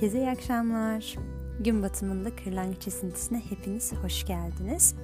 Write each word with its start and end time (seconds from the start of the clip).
Herkese 0.00 0.18
iyi 0.18 0.30
akşamlar. 0.30 1.16
Gün 1.60 1.82
batımında 1.82 2.36
kırlangıç 2.36 2.88
esintisine 2.88 3.42
hepiniz 3.50 3.92
hoş 3.92 4.26
geldiniz. 4.26 4.94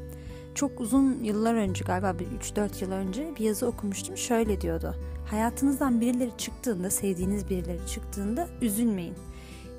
Çok 0.55 0.81
uzun 0.81 1.25
yıllar 1.25 1.55
önce 1.55 1.85
galiba 1.85 2.19
bir 2.19 2.27
3-4 2.27 2.85
yıl 2.85 2.93
önce 2.93 3.33
bir 3.39 3.45
yazı 3.45 3.67
okumuştum. 3.67 4.17
Şöyle 4.17 4.61
diyordu. 4.61 4.95
Hayatınızdan 5.31 6.01
birileri 6.01 6.31
çıktığında, 6.39 6.91
sevdiğiniz 6.91 7.51
birileri 7.51 7.87
çıktığında 7.87 8.49
üzülmeyin. 8.61 9.15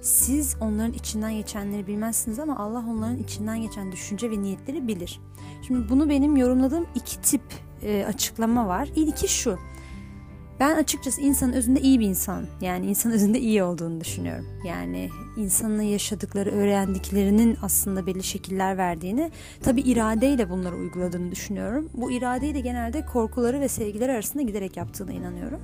Siz 0.02 0.56
onların 0.62 0.94
içinden 0.94 1.34
geçenleri 1.34 1.88
bilmezsiniz 1.88 2.40
ama 2.40 2.58
Allah 2.58 2.86
onların 2.90 3.18
içinden 3.18 3.62
geçen 3.62 3.92
düşünce 3.92 4.32
ve 4.32 4.42
niyetleri 4.42 4.88
bilir. 4.88 5.20
Şimdi 5.68 5.90
bunu 5.90 6.10
benim 6.10 6.38
yorumladığım 6.38 6.88
iki 6.96 7.22
tip 7.22 7.44
e, 7.84 8.06
açıklama 8.06 8.68
var. 8.68 8.90
İlki 8.96 9.28
şu. 9.28 9.58
Ben 10.60 10.76
açıkçası 10.76 11.22
insanın 11.22 11.54
özünde 11.54 11.82
iyi 11.82 12.00
bir 12.00 12.06
insan. 12.06 12.46
Yani 12.62 12.86
insanın 12.86 13.14
özünde 13.14 13.40
iyi 13.40 13.64
olduğunu 13.64 14.02
düşünüyorum. 14.02 14.46
Yani 14.68 15.10
insanın 15.38 15.82
yaşadıkları, 15.82 16.52
öğrendiklerinin 16.52 17.58
aslında 17.62 18.06
belli 18.06 18.24
şekiller 18.24 18.78
verdiğini, 18.78 19.32
tabi 19.64 19.82
iradeyle 19.82 20.50
bunları 20.50 20.76
uyguladığını 20.76 21.32
düşünüyorum. 21.32 21.90
Bu 21.94 22.12
iradeyi 22.12 22.56
de 22.56 22.60
genelde 22.60 23.06
korkuları 23.06 23.62
ve 23.62 23.68
sevgileri 23.68 24.12
arasında 24.12 24.44
giderek 24.44 24.78
yaptığına 24.78 25.12
inanıyorum. 25.12 25.60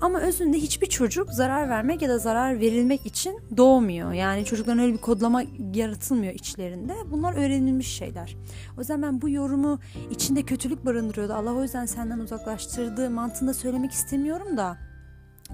Ama 0.00 0.20
özünde 0.20 0.58
hiçbir 0.58 0.86
çocuk 0.86 1.32
zarar 1.32 1.68
vermek 1.68 2.02
ya 2.02 2.08
da 2.08 2.18
zarar 2.18 2.60
verilmek 2.60 3.06
için 3.06 3.40
doğmuyor. 3.56 4.12
Yani 4.12 4.44
çocukların 4.44 4.78
öyle 4.78 4.92
bir 4.92 4.98
kodlama 4.98 5.42
yaratılmıyor 5.74 6.34
içlerinde. 6.34 6.94
Bunlar 7.10 7.32
öğrenilmiş 7.32 7.88
şeyler. 7.88 8.36
O 8.76 8.80
yüzden 8.80 9.02
ben 9.02 9.22
bu 9.22 9.28
yorumu 9.28 9.78
içinde 10.10 10.42
kötülük 10.42 10.86
barındırıyordu. 10.86 11.32
Allah 11.32 11.54
o 11.54 11.62
yüzden 11.62 11.86
senden 11.86 12.18
uzaklaştırdı 12.18 13.10
mantığında 13.10 13.54
söylemek 13.54 13.92
istemiyorum 13.92 14.56
da 14.56 14.78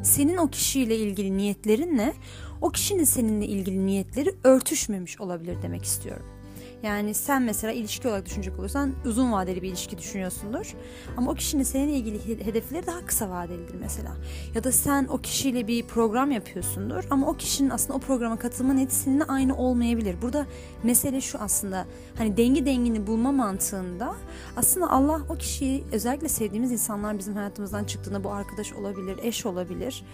senin 0.02 0.36
o 0.36 0.48
kişiyle 0.48 0.96
ilgili 0.96 1.36
niyetlerinle 1.36 2.12
o 2.60 2.70
kişinin 2.70 3.04
seninle 3.04 3.46
ilgili 3.46 3.86
niyetleri 3.86 4.34
örtüşmemiş 4.44 5.20
olabilir 5.20 5.56
demek 5.62 5.84
istiyorum. 5.84 6.41
Yani 6.82 7.14
sen 7.14 7.42
mesela 7.42 7.72
ilişki 7.72 8.08
olarak 8.08 8.26
düşünecek 8.26 8.58
olursan 8.58 8.92
uzun 9.04 9.32
vadeli 9.32 9.62
bir 9.62 9.68
ilişki 9.68 9.98
düşünüyorsundur. 9.98 10.74
Ama 11.16 11.30
o 11.30 11.34
kişinin 11.34 11.62
seninle 11.62 11.92
ilgili 11.92 12.46
hedefleri 12.46 12.86
daha 12.86 13.06
kısa 13.06 13.30
vadelidir 13.30 13.74
mesela. 13.74 14.16
Ya 14.54 14.64
da 14.64 14.72
sen 14.72 15.06
o 15.10 15.18
kişiyle 15.18 15.68
bir 15.68 15.86
program 15.86 16.30
yapıyorsundur 16.30 17.04
ama 17.10 17.26
o 17.26 17.36
kişinin 17.36 17.70
aslında 17.70 17.94
o 17.94 17.98
programa 17.98 18.38
katılma 18.38 18.72
niyeti 18.72 18.94
seninle 18.94 19.24
aynı 19.24 19.56
olmayabilir. 19.56 20.16
Burada 20.22 20.46
mesele 20.82 21.20
şu 21.20 21.38
aslında 21.38 21.86
hani 22.18 22.36
dengi 22.36 22.66
dengini 22.66 23.06
bulma 23.06 23.32
mantığında 23.32 24.14
aslında 24.56 24.90
Allah 24.90 25.20
o 25.28 25.34
kişiyi 25.34 25.84
özellikle 25.92 26.28
sevdiğimiz 26.28 26.72
insanlar 26.72 27.18
bizim 27.18 27.34
hayatımızdan 27.34 27.84
çıktığında 27.84 28.24
bu 28.24 28.30
arkadaş 28.30 28.72
olabilir, 28.72 29.18
eş 29.22 29.46
olabilir, 29.46 30.04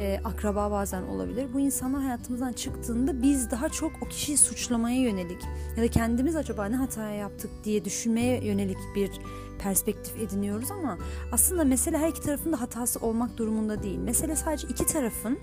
e, 0.00 0.20
akraba 0.24 0.70
bazen 0.70 1.02
olabilir. 1.02 1.46
Bu 1.54 1.60
insanlar 1.60 2.02
hayatımızdan 2.02 2.52
çıktığında 2.52 3.22
biz 3.22 3.50
daha 3.50 3.68
çok 3.68 3.92
o 4.02 4.08
kişiyi 4.08 4.38
suçlamaya 4.38 5.00
yönelik 5.00 5.42
ya 5.76 5.82
da 5.82 5.88
kendi 5.88 6.11
kendimiz 6.12 6.36
acaba 6.36 6.66
ne 6.66 6.76
hataya 6.76 7.14
yaptık 7.14 7.50
diye 7.64 7.84
düşünmeye 7.84 8.44
yönelik 8.44 8.76
bir 8.94 9.10
perspektif 9.58 10.16
ediniyoruz 10.16 10.70
ama 10.70 10.98
aslında 11.32 11.64
mesele 11.64 11.98
her 11.98 12.08
iki 12.08 12.20
tarafın 12.20 12.52
da 12.52 12.60
hatası 12.60 13.00
olmak 13.00 13.36
durumunda 13.36 13.82
değil. 13.82 13.98
Mesele 13.98 14.36
sadece 14.36 14.68
iki 14.68 14.86
tarafın 14.86 15.38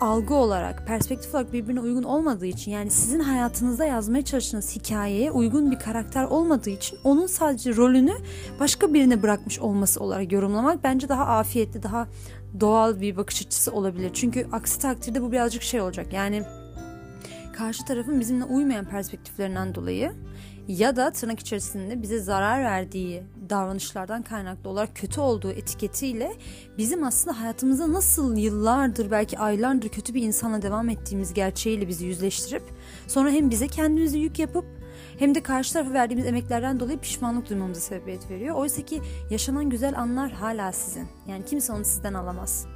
algı 0.00 0.34
olarak, 0.34 0.86
perspektif 0.86 1.34
olarak 1.34 1.52
birbirine 1.52 1.80
uygun 1.80 2.02
olmadığı 2.02 2.46
için 2.46 2.70
yani 2.70 2.90
sizin 2.90 3.20
hayatınızda 3.20 3.84
yazmaya 3.84 4.24
çalıştığınız 4.24 4.76
hikayeye 4.76 5.30
uygun 5.30 5.70
bir 5.70 5.78
karakter 5.78 6.24
olmadığı 6.24 6.70
için 6.70 6.98
onun 7.04 7.26
sadece 7.26 7.76
rolünü 7.76 8.14
başka 8.60 8.94
birine 8.94 9.22
bırakmış 9.22 9.58
olması 9.58 10.00
olarak 10.00 10.32
yorumlamak 10.32 10.84
bence 10.84 11.08
daha 11.08 11.24
afiyetli, 11.24 11.82
daha 11.82 12.08
doğal 12.60 13.00
bir 13.00 13.16
bakış 13.16 13.46
açısı 13.46 13.72
olabilir. 13.72 14.10
Çünkü 14.14 14.46
aksi 14.52 14.80
takdirde 14.80 15.22
bu 15.22 15.32
birazcık 15.32 15.62
şey 15.62 15.80
olacak. 15.80 16.12
Yani 16.12 16.42
karşı 17.60 17.84
tarafın 17.84 18.20
bizimle 18.20 18.44
uymayan 18.44 18.84
perspektiflerinden 18.84 19.74
dolayı 19.74 20.12
ya 20.68 20.96
da 20.96 21.12
tırnak 21.12 21.40
içerisinde 21.40 22.02
bize 22.02 22.18
zarar 22.18 22.64
verdiği 22.64 23.22
davranışlardan 23.50 24.22
kaynaklı 24.22 24.70
olarak 24.70 24.96
kötü 24.96 25.20
olduğu 25.20 25.50
etiketiyle 25.50 26.32
bizim 26.78 27.04
aslında 27.04 27.40
hayatımızda 27.40 27.92
nasıl 27.92 28.36
yıllardır 28.36 29.10
belki 29.10 29.38
aylardır 29.38 29.88
kötü 29.88 30.14
bir 30.14 30.22
insanla 30.22 30.62
devam 30.62 30.88
ettiğimiz 30.88 31.34
gerçeğiyle 31.34 31.88
bizi 31.88 32.06
yüzleştirip 32.06 32.62
sonra 33.06 33.30
hem 33.30 33.50
bize 33.50 33.68
kendimizi 33.68 34.18
yük 34.18 34.38
yapıp 34.38 34.79
hem 35.20 35.34
de 35.34 35.42
karşı 35.42 35.72
tarafa 35.72 35.92
verdiğimiz 35.92 36.26
emeklerden 36.26 36.80
dolayı 36.80 36.98
pişmanlık 36.98 37.50
duymamıza 37.50 37.80
sebebiyet 37.80 38.30
veriyor. 38.30 38.56
Oysa 38.56 38.82
ki 38.82 39.00
yaşanan 39.30 39.70
güzel 39.70 39.98
anlar 39.98 40.32
hala 40.32 40.72
sizin. 40.72 41.08
Yani 41.26 41.44
kimse 41.44 41.72
onu 41.72 41.84
sizden 41.84 42.14
alamaz. 42.14 42.66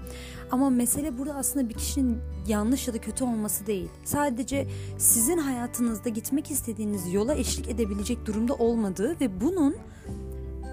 Ama 0.51 0.71
mesele 0.71 1.19
burada 1.19 1.35
aslında 1.35 1.69
bir 1.69 1.75
kişinin 1.75 2.21
yanlış 2.47 2.89
ya 2.89 2.95
da 2.95 2.99
kötü 2.99 3.25
olması 3.25 3.67
değil. 3.67 3.89
Sadece 4.05 4.69
sizin 4.99 5.39
hayatınızda 5.39 6.09
gitmek 6.09 6.51
istediğiniz 6.51 7.13
yola 7.13 7.35
eşlik 7.35 7.69
edebilecek 7.69 8.27
durumda 8.27 8.55
olmadığı 8.55 9.21
ve 9.21 9.41
bunun 9.41 9.77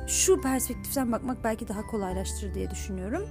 şu 0.08 0.42
perspektiften 0.42 1.12
bakmak 1.12 1.44
belki 1.44 1.68
daha 1.68 1.88
kolaylaştırır 1.88 2.54
diye 2.54 2.70
düşünüyorum. 2.70 3.24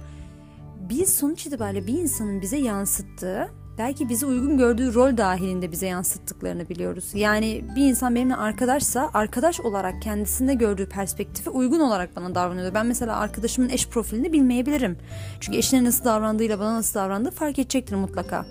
Biz 0.89 1.13
sonuç 1.13 1.45
itibariyle 1.45 1.87
bir 1.87 1.93
insanın 1.93 2.41
bize 2.41 2.57
yansıttığı 2.57 3.49
belki 3.77 4.09
bize 4.09 4.25
uygun 4.25 4.57
gördüğü 4.57 4.93
rol 4.93 5.17
dahilinde 5.17 5.71
bize 5.71 5.87
yansıttıklarını 5.87 6.69
biliyoruz. 6.69 7.11
Yani 7.13 7.65
bir 7.75 7.89
insan 7.89 8.15
benimle 8.15 8.35
arkadaşsa 8.35 9.09
arkadaş 9.13 9.59
olarak 9.59 10.01
kendisinde 10.01 10.53
gördüğü 10.53 10.89
perspektife 10.89 11.49
uygun 11.49 11.79
olarak 11.79 12.15
bana 12.15 12.35
davranıyor. 12.35 12.73
Ben 12.73 12.85
mesela 12.85 13.17
arkadaşımın 13.17 13.69
eş 13.69 13.87
profilini 13.87 14.33
bilmeyebilirim. 14.33 14.97
Çünkü 15.39 15.57
eşine 15.57 15.83
nasıl 15.83 16.05
davrandığıyla 16.05 16.59
bana 16.59 16.73
nasıl 16.73 16.99
davrandığı 16.99 17.31
fark 17.31 17.59
edecektir 17.59 17.95
mutlaka. 17.95 18.45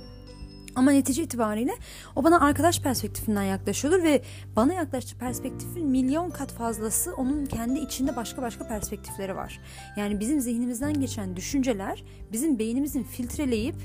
Ama 0.74 0.90
netice 0.90 1.22
itibariyle 1.22 1.74
o 2.16 2.24
bana 2.24 2.40
arkadaş 2.40 2.80
perspektifinden 2.80 3.42
yaklaşıyordur 3.42 4.02
ve 4.02 4.22
bana 4.56 4.72
yaklaştığı 4.72 5.18
perspektifin 5.18 5.86
milyon 5.86 6.30
kat 6.30 6.52
fazlası 6.52 7.14
onun 7.14 7.46
kendi 7.46 7.78
içinde 7.78 8.16
başka 8.16 8.42
başka 8.42 8.68
perspektifleri 8.68 9.36
var. 9.36 9.60
Yani 9.96 10.20
bizim 10.20 10.40
zihnimizden 10.40 11.00
geçen 11.00 11.36
düşünceler 11.36 12.04
bizim 12.32 12.58
beynimizin 12.58 13.02
filtreleyip 13.02 13.76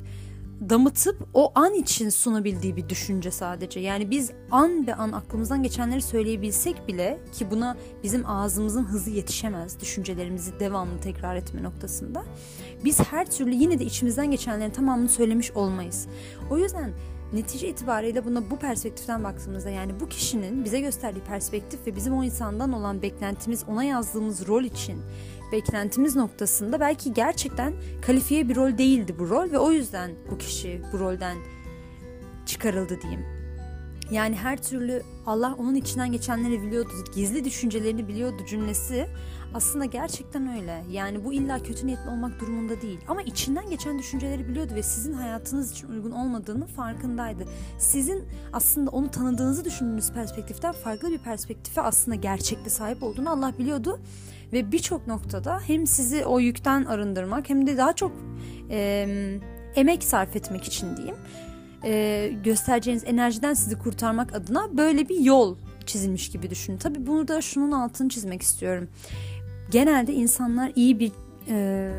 damıtıp 0.61 1.27
o 1.33 1.51
an 1.55 1.73
için 1.73 2.09
sunabildiği 2.09 2.75
bir 2.75 2.89
düşünce 2.89 3.31
sadece. 3.31 3.79
Yani 3.79 4.11
biz 4.11 4.31
an 4.51 4.87
be 4.87 4.95
an 4.95 5.11
aklımızdan 5.11 5.63
geçenleri 5.63 6.01
söyleyebilsek 6.01 6.87
bile 6.87 7.19
ki 7.33 7.51
buna 7.51 7.77
bizim 8.03 8.29
ağzımızın 8.29 8.83
hızı 8.83 9.09
yetişemez 9.09 9.79
düşüncelerimizi 9.79 10.59
devamlı 10.59 10.99
tekrar 11.01 11.35
etme 11.35 11.63
noktasında. 11.63 12.23
Biz 12.83 12.99
her 12.99 13.31
türlü 13.31 13.53
yine 13.55 13.79
de 13.79 13.85
içimizden 13.85 14.31
geçenlerin 14.31 14.71
tamamını 14.71 15.09
söylemiş 15.09 15.51
olmayız. 15.51 16.07
O 16.49 16.57
yüzden 16.57 16.93
netice 17.33 17.69
itibariyle 17.69 18.25
buna 18.25 18.49
bu 18.49 18.57
perspektiften 18.57 19.23
baktığımızda 19.23 19.69
yani 19.69 19.99
bu 19.99 20.09
kişinin 20.09 20.65
bize 20.65 20.79
gösterdiği 20.79 21.21
perspektif 21.21 21.87
ve 21.87 21.95
bizim 21.95 22.13
o 22.13 22.23
insandan 22.23 22.73
olan 22.73 23.01
beklentimiz 23.01 23.63
ona 23.67 23.83
yazdığımız 23.83 24.47
rol 24.47 24.63
için 24.63 25.01
beklentimiz 25.55 26.15
noktasında 26.15 26.79
belki 26.79 27.13
gerçekten 27.13 27.73
kalifiye 28.01 28.49
bir 28.49 28.55
rol 28.55 28.77
değildi 28.77 29.15
bu 29.19 29.29
rol 29.29 29.51
ve 29.51 29.59
o 29.59 29.71
yüzden 29.71 30.11
bu 30.31 30.37
kişi 30.37 30.81
bu 30.93 30.99
rolden 30.99 31.37
çıkarıldı 32.45 33.01
diyeyim. 33.01 33.25
Yani 34.11 34.35
her 34.35 34.63
türlü 34.63 35.03
Allah 35.25 35.55
onun 35.59 35.75
içinden 35.75 36.11
geçenleri 36.11 36.61
biliyordu, 36.61 36.89
gizli 37.15 37.43
düşüncelerini 37.43 38.07
biliyordu 38.07 38.43
cümlesi 38.49 39.07
aslında 39.53 39.85
gerçekten 39.85 40.57
öyle. 40.57 40.83
Yani 40.91 41.25
bu 41.25 41.33
illa 41.33 41.63
kötü 41.63 41.87
niyetli 41.87 42.09
olmak 42.09 42.39
durumunda 42.39 42.81
değil. 42.81 42.99
Ama 43.07 43.21
içinden 43.21 43.69
geçen 43.69 43.99
düşünceleri 43.99 44.47
biliyordu 44.47 44.75
ve 44.75 44.83
sizin 44.83 45.13
hayatınız 45.13 45.71
için 45.71 45.87
uygun 45.87 46.11
olmadığını 46.11 46.67
farkındaydı. 46.67 47.45
Sizin 47.77 48.23
aslında 48.53 48.91
onu 48.91 49.11
tanıdığınızı 49.11 49.65
düşündüğünüz 49.65 50.11
perspektiften 50.11 50.71
farklı 50.71 51.11
bir 51.11 51.17
perspektife 51.17 51.81
aslında 51.81 52.15
gerçekte 52.15 52.69
sahip 52.69 53.03
olduğunu 53.03 53.29
Allah 53.29 53.53
biliyordu. 53.59 53.99
Ve 54.53 54.71
birçok 54.71 55.07
noktada 55.07 55.59
hem 55.67 55.87
sizi 55.87 56.25
o 56.25 56.39
yükten 56.39 56.85
arındırmak 56.85 57.49
hem 57.49 57.67
de 57.67 57.77
daha 57.77 57.93
çok 57.93 58.11
e, 58.69 59.07
emek 59.75 60.03
sarf 60.03 60.35
etmek 60.35 60.63
için 60.63 60.97
diyeyim 60.97 61.15
e, 61.85 62.31
göstereceğiniz 62.43 63.03
enerjiden 63.05 63.53
sizi 63.53 63.77
kurtarmak 63.79 64.35
adına 64.35 64.77
böyle 64.77 65.09
bir 65.09 65.19
yol 65.19 65.55
çizilmiş 65.85 66.29
gibi 66.29 66.49
düşünün. 66.49 66.77
Tabi 66.77 67.07
bunu 67.07 67.27
da 67.27 67.41
şunun 67.41 67.71
altını 67.71 68.09
çizmek 68.09 68.41
istiyorum. 68.41 68.87
Genelde 69.71 70.13
insanlar 70.13 70.71
iyi 70.75 70.99
bir 70.99 71.11
e, 71.49 71.91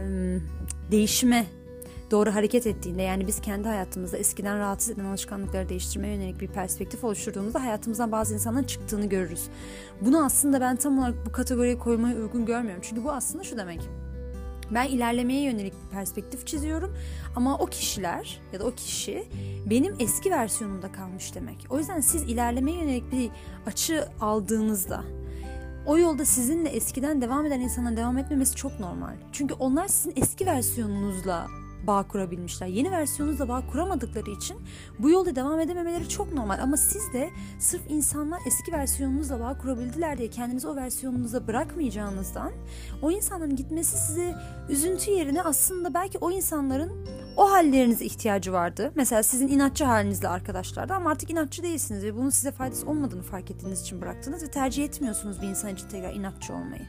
değişime 0.91 1.47
doğru 2.11 2.35
hareket 2.35 2.67
ettiğinde 2.67 3.03
yani 3.03 3.27
biz 3.27 3.41
kendi 3.41 3.69
hayatımızda 3.69 4.17
eskiden 4.17 4.59
rahatsız 4.59 4.91
eden 4.91 5.05
alışkanlıkları 5.05 5.69
değiştirmeye 5.69 6.15
yönelik 6.15 6.41
bir 6.41 6.49
perspektif 6.49 7.05
oluşturduğumuzda 7.05 7.63
hayatımızdan 7.63 8.13
bazı 8.13 8.35
insanların 8.35 8.65
çıktığını 8.65 9.07
görürüz. 9.07 9.49
Bunu 10.01 10.25
aslında 10.25 10.61
ben 10.61 10.77
tam 10.77 10.99
olarak 10.99 11.27
bu 11.27 11.33
kategoriye 11.33 11.79
koymaya 11.79 12.17
uygun 12.17 12.47
görmüyorum. 12.47 12.83
Çünkü 12.87 13.05
bu 13.05 13.13
aslında 13.13 13.45
şu 13.45 13.57
demek. 13.57 13.81
Ben 14.71 14.89
ilerlemeye 14.89 15.43
yönelik 15.43 15.73
bir 15.73 15.91
perspektif 15.91 16.47
çiziyorum 16.47 16.95
ama 17.37 17.59
o 17.59 17.67
kişiler 17.67 18.41
ya 18.53 18.61
da 18.61 18.65
o 18.65 18.71
kişi 18.71 19.25
benim 19.71 19.95
eski 19.99 20.31
versiyonumda 20.31 20.93
kalmış 20.93 21.35
demek. 21.35 21.67
O 21.71 21.79
yüzden 21.79 22.01
siz 22.01 22.23
ilerlemeye 22.23 22.79
yönelik 22.79 23.13
bir 23.13 23.31
açı 23.67 24.09
aldığınızda 24.21 25.05
o 25.87 25.99
yolda 25.99 26.25
sizinle 26.25 26.69
eskiden 26.69 27.23
devam 27.23 27.47
eden 27.47 27.61
insanların 27.61 27.97
devam 27.97 28.19
etmemesi 28.19 28.57
çok 28.57 28.81
normal. 28.81 29.15
Çünkü 29.33 29.55
onlar 29.55 29.89
sizin 29.89 30.13
eski 30.17 30.47
versiyonunuzla 30.47 31.47
bağ 31.87 32.09
kurabilmişler. 32.09 32.67
Yeni 32.67 32.91
versiyonunuzla 32.91 33.49
bağ 33.49 33.63
kuramadıkları 33.73 34.31
için 34.31 34.57
bu 34.99 35.11
yolda 35.11 35.37
devam 35.37 35.61
edememeleri 35.61 36.09
çok 36.09 36.33
normal. 36.33 36.59
Ama 36.63 36.77
siz 36.77 37.13
de 37.13 37.31
sırf 37.59 37.83
insanlar 37.89 38.41
eski 38.47 38.73
versiyonunuzla 38.73 39.41
bağ 39.41 39.59
kurabildiler 39.59 40.19
diye 40.19 40.31
kendinizi 40.31 40.69
o 40.69 40.77
versiyonunuza 40.77 41.47
bırakmayacağınızdan 41.47 42.53
o 43.03 43.11
insanların 43.11 43.57
gitmesi 43.57 43.99
size 43.99 44.35
üzüntü 44.69 45.11
yerine 45.11 45.43
aslında 45.43 45.95
belki 45.95 46.19
o 46.19 46.31
insanların 46.31 47.07
o 47.37 47.51
hallerinize 47.51 48.05
ihtiyacı 48.05 48.53
vardı. 48.53 48.93
Mesela 48.95 49.23
sizin 49.23 49.49
inatçı 49.49 49.85
halinizle 49.85 50.29
arkadaşlardı 50.29 50.95
ama 50.95 51.11
artık 51.11 51.31
inatçı 51.31 51.63
değilsiniz 51.63 52.05
ve 52.05 52.17
bunun 52.17 52.31
size 52.31 52.53
faydası 52.53 52.87
olmadığını 52.87 53.23
fark 53.23 53.51
ettiğiniz 53.51 53.83
için 53.83 54.01
bıraktınız 54.01 54.43
ve 54.43 54.51
tercih 54.51 54.85
etmiyorsunuz 54.85 55.43
bir 55.43 55.47
insan 55.47 55.75
için 55.75 55.89
tekrar 55.89 56.15
inatçı 56.15 56.53
olmayı. 56.55 56.87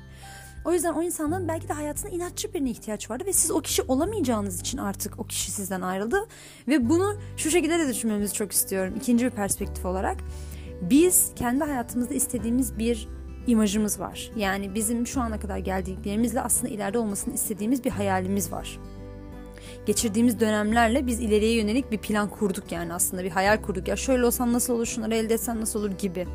O 0.67 0.73
yüzden 0.73 0.93
o 0.93 1.03
insanların 1.03 1.47
belki 1.47 1.69
de 1.69 1.73
hayatında 1.73 2.09
inatçı 2.09 2.53
birine 2.53 2.69
ihtiyaç 2.69 3.11
vardı 3.11 3.23
ve 3.25 3.33
siz 3.33 3.51
o 3.51 3.61
kişi 3.61 3.81
olamayacağınız 3.81 4.61
için 4.61 4.77
artık 4.77 5.19
o 5.19 5.23
kişi 5.23 5.51
sizden 5.51 5.81
ayrıldı. 5.81 6.27
Ve 6.67 6.89
bunu 6.89 7.17
şu 7.37 7.51
şekilde 7.51 7.79
de 7.79 7.87
düşünmemizi 7.87 8.33
çok 8.33 8.51
istiyorum 8.51 8.93
ikinci 8.97 9.25
bir 9.25 9.29
perspektif 9.29 9.85
olarak. 9.85 10.17
Biz 10.81 11.31
kendi 11.35 11.63
hayatımızda 11.63 12.13
istediğimiz 12.13 12.77
bir 12.77 13.07
imajımız 13.47 13.99
var. 13.99 14.31
Yani 14.35 14.75
bizim 14.75 15.07
şu 15.07 15.21
ana 15.21 15.39
kadar 15.39 15.57
geldiklerimizle 15.57 16.41
aslında 16.41 16.73
ileride 16.73 16.97
olmasını 16.97 17.33
istediğimiz 17.33 17.83
bir 17.83 17.91
hayalimiz 17.91 18.51
var 18.51 18.79
geçirdiğimiz 19.85 20.39
dönemlerle 20.39 21.07
biz 21.07 21.19
ileriye 21.19 21.53
yönelik 21.53 21.91
bir 21.91 21.97
plan 21.97 22.29
kurduk 22.29 22.71
yani 22.71 22.93
aslında 22.93 23.23
bir 23.23 23.29
hayal 23.29 23.61
kurduk. 23.61 23.87
Ya 23.87 23.95
şöyle 23.95 24.25
olsam 24.25 24.53
nasıl 24.53 24.73
olur, 24.73 24.85
şunları 24.85 25.15
elde 25.15 25.33
etsem 25.33 25.61
nasıl 25.61 25.79
olur 25.79 25.91
gibi. 25.91 26.27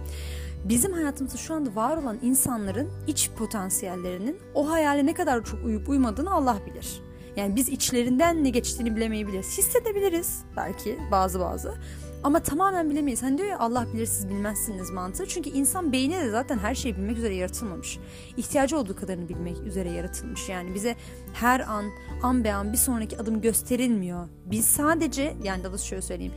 Bizim 0.64 0.92
hayatımızda 0.92 1.36
şu 1.38 1.54
anda 1.54 1.74
var 1.74 1.96
olan 1.96 2.18
insanların 2.22 2.90
iç 3.06 3.30
potansiyellerinin 3.38 4.38
o 4.54 4.70
hayale 4.70 5.06
ne 5.06 5.14
kadar 5.14 5.44
çok 5.44 5.64
uyup 5.64 5.88
uymadığını 5.88 6.32
Allah 6.32 6.58
bilir. 6.66 7.02
Yani 7.36 7.56
biz 7.56 7.68
içlerinden 7.68 8.44
ne 8.44 8.50
geçtiğini 8.50 8.96
bilemeyebiliriz. 8.96 9.58
Hissedebiliriz 9.58 10.44
belki 10.56 10.98
bazı 11.10 11.40
bazı. 11.40 11.74
Ama 12.22 12.40
tamamen 12.40 12.90
bilemeyiz. 12.90 13.22
Hani 13.22 13.38
diyor 13.38 13.48
ya 13.48 13.58
Allah 13.58 13.86
bilir 13.94 14.06
siz 14.06 14.28
bilmezsiniz 14.28 14.90
mantığı. 14.90 15.26
Çünkü 15.26 15.50
insan 15.50 15.92
beyni 15.92 16.14
de 16.14 16.30
zaten 16.30 16.58
her 16.58 16.74
şeyi 16.74 16.96
bilmek 16.96 17.18
üzere 17.18 17.34
yaratılmamış. 17.34 17.98
İhtiyacı 18.36 18.78
olduğu 18.78 18.96
kadarını 18.96 19.28
bilmek 19.28 19.58
üzere 19.66 19.90
yaratılmış. 19.90 20.48
Yani 20.48 20.74
bize 20.74 20.96
her 21.32 21.60
an, 21.60 21.84
an 22.22 22.44
be 22.44 22.52
an 22.54 22.72
bir 22.72 22.78
sonraki 22.78 23.18
adım 23.18 23.40
gösterilmiyor. 23.40 24.28
Biz 24.44 24.64
sadece 24.64 25.36
yani 25.42 25.64
da 25.64 25.78
şöyle 25.78 26.02
söyleyeyim 26.02 26.32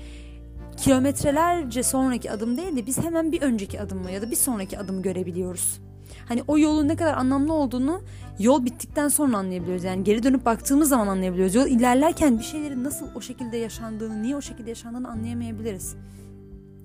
kilometrelerce 0.85 1.83
sonraki 1.83 2.31
adım 2.31 2.57
değil 2.57 2.75
de 2.75 2.85
biz 2.85 2.97
hemen 2.97 3.31
bir 3.31 3.41
önceki 3.41 3.81
adımı 3.81 4.11
ya 4.11 4.21
da 4.21 4.31
bir 4.31 4.35
sonraki 4.35 4.79
adımı 4.79 5.01
görebiliyoruz. 5.01 5.81
Hani 6.27 6.43
o 6.47 6.57
yolun 6.57 6.87
ne 6.87 6.95
kadar 6.95 7.13
anlamlı 7.13 7.53
olduğunu 7.53 8.01
yol 8.39 8.65
bittikten 8.65 9.07
sonra 9.07 9.37
anlayabiliyoruz. 9.37 9.83
Yani 9.83 10.03
geri 10.03 10.23
dönüp 10.23 10.45
baktığımız 10.45 10.89
zaman 10.89 11.07
anlayabiliyoruz. 11.07 11.55
Yol 11.55 11.67
ilerlerken 11.67 12.39
bir 12.39 12.43
şeylerin 12.43 12.83
nasıl 12.83 13.07
o 13.15 13.21
şekilde 13.21 13.57
yaşandığını, 13.57 14.23
niye 14.23 14.35
o 14.35 14.41
şekilde 14.41 14.69
yaşandığını 14.69 15.09
anlayamayabiliriz. 15.09 15.95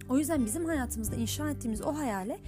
O 0.08 0.18
yüzden 0.18 0.46
bizim 0.46 0.64
hayatımızda 0.64 1.16
inşa 1.16 1.50
ettiğimiz 1.50 1.82
o 1.82 1.96
hayale 1.96 2.38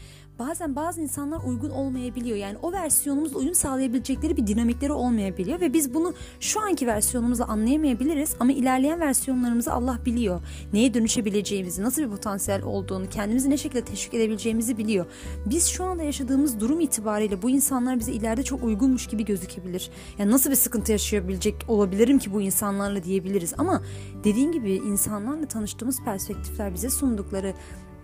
bazen 0.49 0.77
bazı 0.77 1.01
insanlar 1.01 1.41
uygun 1.47 1.71
olmayabiliyor. 1.71 2.37
Yani 2.37 2.59
o 2.63 2.73
versiyonumuzla 2.73 3.39
uyum 3.39 3.55
sağlayabilecekleri 3.55 4.37
bir 4.37 4.47
dinamikleri 4.47 4.93
olmayabiliyor 4.93 5.61
ve 5.61 5.73
biz 5.73 5.95
bunu 5.95 6.15
şu 6.41 6.61
anki 6.61 6.87
versiyonumuzla 6.87 7.45
anlayamayabiliriz 7.45 8.37
ama 8.41 8.53
ilerleyen 8.53 9.01
versiyonlarımızı 9.01 9.73
Allah 9.73 9.99
biliyor. 10.07 10.41
Neye 10.73 10.95
dönüşebileceğimizi, 10.95 11.83
nasıl 11.83 12.03
bir 12.03 12.09
potansiyel 12.09 12.63
olduğunu, 12.63 13.09
kendimizi 13.11 13.51
ne 13.51 13.57
şekilde 13.57 13.85
teşvik 13.85 14.15
edebileceğimizi 14.15 14.79
biliyor. 14.79 15.07
Biz 15.47 15.67
şu 15.67 15.85
anda 15.85 16.03
yaşadığımız 16.03 16.61
durum 16.61 16.81
itibariyle 16.81 17.43
bu 17.43 17.51
insanlar 17.51 17.99
bize 17.99 18.13
ileride 18.13 18.43
çok 18.43 18.65
uygunmuş 18.65 19.07
gibi 19.07 19.25
gözükebilir. 19.25 19.91
Yani 20.19 20.31
nasıl 20.31 20.51
bir 20.51 20.57
sıkıntı 20.57 20.93
yaşayabilecek 20.93 21.55
olabilirim 21.69 22.19
ki 22.19 22.33
bu 22.33 22.41
insanlarla 22.41 23.05
diyebiliriz 23.05 23.55
ama 23.59 23.83
dediğim 24.25 24.53
gibi 24.53 24.73
insanlarla 24.73 25.47
tanıştığımız 25.47 26.05
perspektifler 26.05 26.75
bize 26.75 26.91
sundukları 26.91 27.55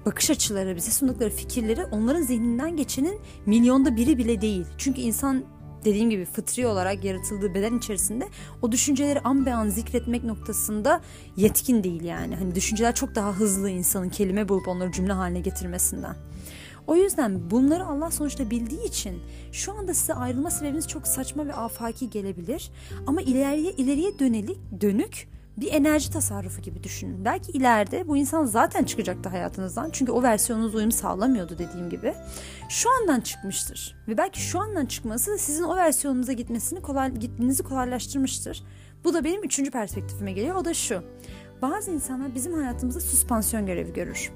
bakış 0.07 0.31
açıları, 0.31 0.77
bize 0.77 0.91
sundukları 0.91 1.31
fikirleri 1.31 1.85
onların 1.85 2.23
zihninden 2.23 2.77
geçenin 2.77 3.21
milyonda 3.47 3.97
biri 3.97 4.19
bile 4.19 4.41
değil. 4.41 4.67
Çünkü 4.79 5.01
insan 5.01 5.45
dediğim 5.85 6.11
gibi 6.11 6.25
fıtri 6.25 6.67
olarak 6.67 7.05
yaratıldığı 7.05 7.55
beden 7.55 7.79
içerisinde 7.79 8.29
o 8.63 8.73
düşünceleri 8.73 9.21
an 9.21 9.47
be 9.47 9.55
an 9.55 9.69
zikretmek 9.69 10.25
noktasında 10.25 11.01
yetkin 11.37 11.85
değil 11.85 12.05
yani. 12.05 12.37
Hani 12.37 12.55
düşünceler 12.55 12.95
çok 12.95 13.15
daha 13.15 13.33
hızlı 13.33 13.71
insanın 13.71 14.09
kelime 14.09 14.49
bulup 14.49 14.69
onları 14.69 14.93
cümle 14.93 15.13
haline 15.13 15.41
getirmesinden. 15.41 16.17
O 16.87 16.97
yüzden 16.97 17.51
bunları 17.51 17.85
Allah 17.85 18.11
sonuçta 18.11 18.51
bildiği 18.51 18.85
için 18.85 19.19
şu 19.53 19.73
anda 19.73 19.95
size 19.95 20.15
ayrılma 20.15 20.51
sebebiniz 20.51 20.89
çok 20.89 21.07
saçma 21.07 21.47
ve 21.47 21.55
afaki 21.55 22.11
gelebilir. 22.11 22.71
Ama 23.07 23.23
ileriye 23.23 23.73
ileriye 23.73 24.19
dönelik 24.19 24.59
dönük 24.81 25.29
bir 25.61 25.73
enerji 25.73 26.11
tasarrufu 26.11 26.63
gibi 26.63 26.85
düşünün. 26.85 27.25
Belki 27.25 27.53
ileride 27.53 28.09
bu 28.09 28.17
insan 28.17 28.45
zaten 28.45 28.85
çıkacaktı 28.85 29.29
hayatınızdan. 29.29 29.91
Çünkü 29.93 30.13
o 30.13 30.23
versiyonunuz 30.23 30.75
uyum 30.75 30.93
sağlamıyordu 30.93 31.59
dediğim 31.59 31.91
gibi. 31.91 32.15
Şu 32.69 32.91
andan 32.91 33.21
çıkmıştır. 33.21 33.97
Ve 34.09 34.19
belki 34.19 34.41
şu 34.41 34.61
andan 34.61 34.87
çıkması 34.87 35.39
sizin 35.39 35.63
o 35.63 35.77
versiyonunuza 35.77 36.33
gitmesini 36.33 36.83
kolay, 36.83 37.15
gitmenizi 37.15 37.63
kolaylaştırmıştır. 37.63 38.65
Bu 39.05 39.15
da 39.15 39.25
benim 39.25 39.45
üçüncü 39.45 39.71
perspektifime 39.71 40.33
geliyor. 40.33 40.55
O 40.55 40.65
da 40.65 40.75
şu. 40.75 41.03
Bazı 41.63 41.91
insanlar 41.91 42.35
bizim 42.35 42.53
hayatımızda 42.53 43.01
süspansiyon 43.01 43.67
görevi 43.67 43.93
görür. 43.93 44.33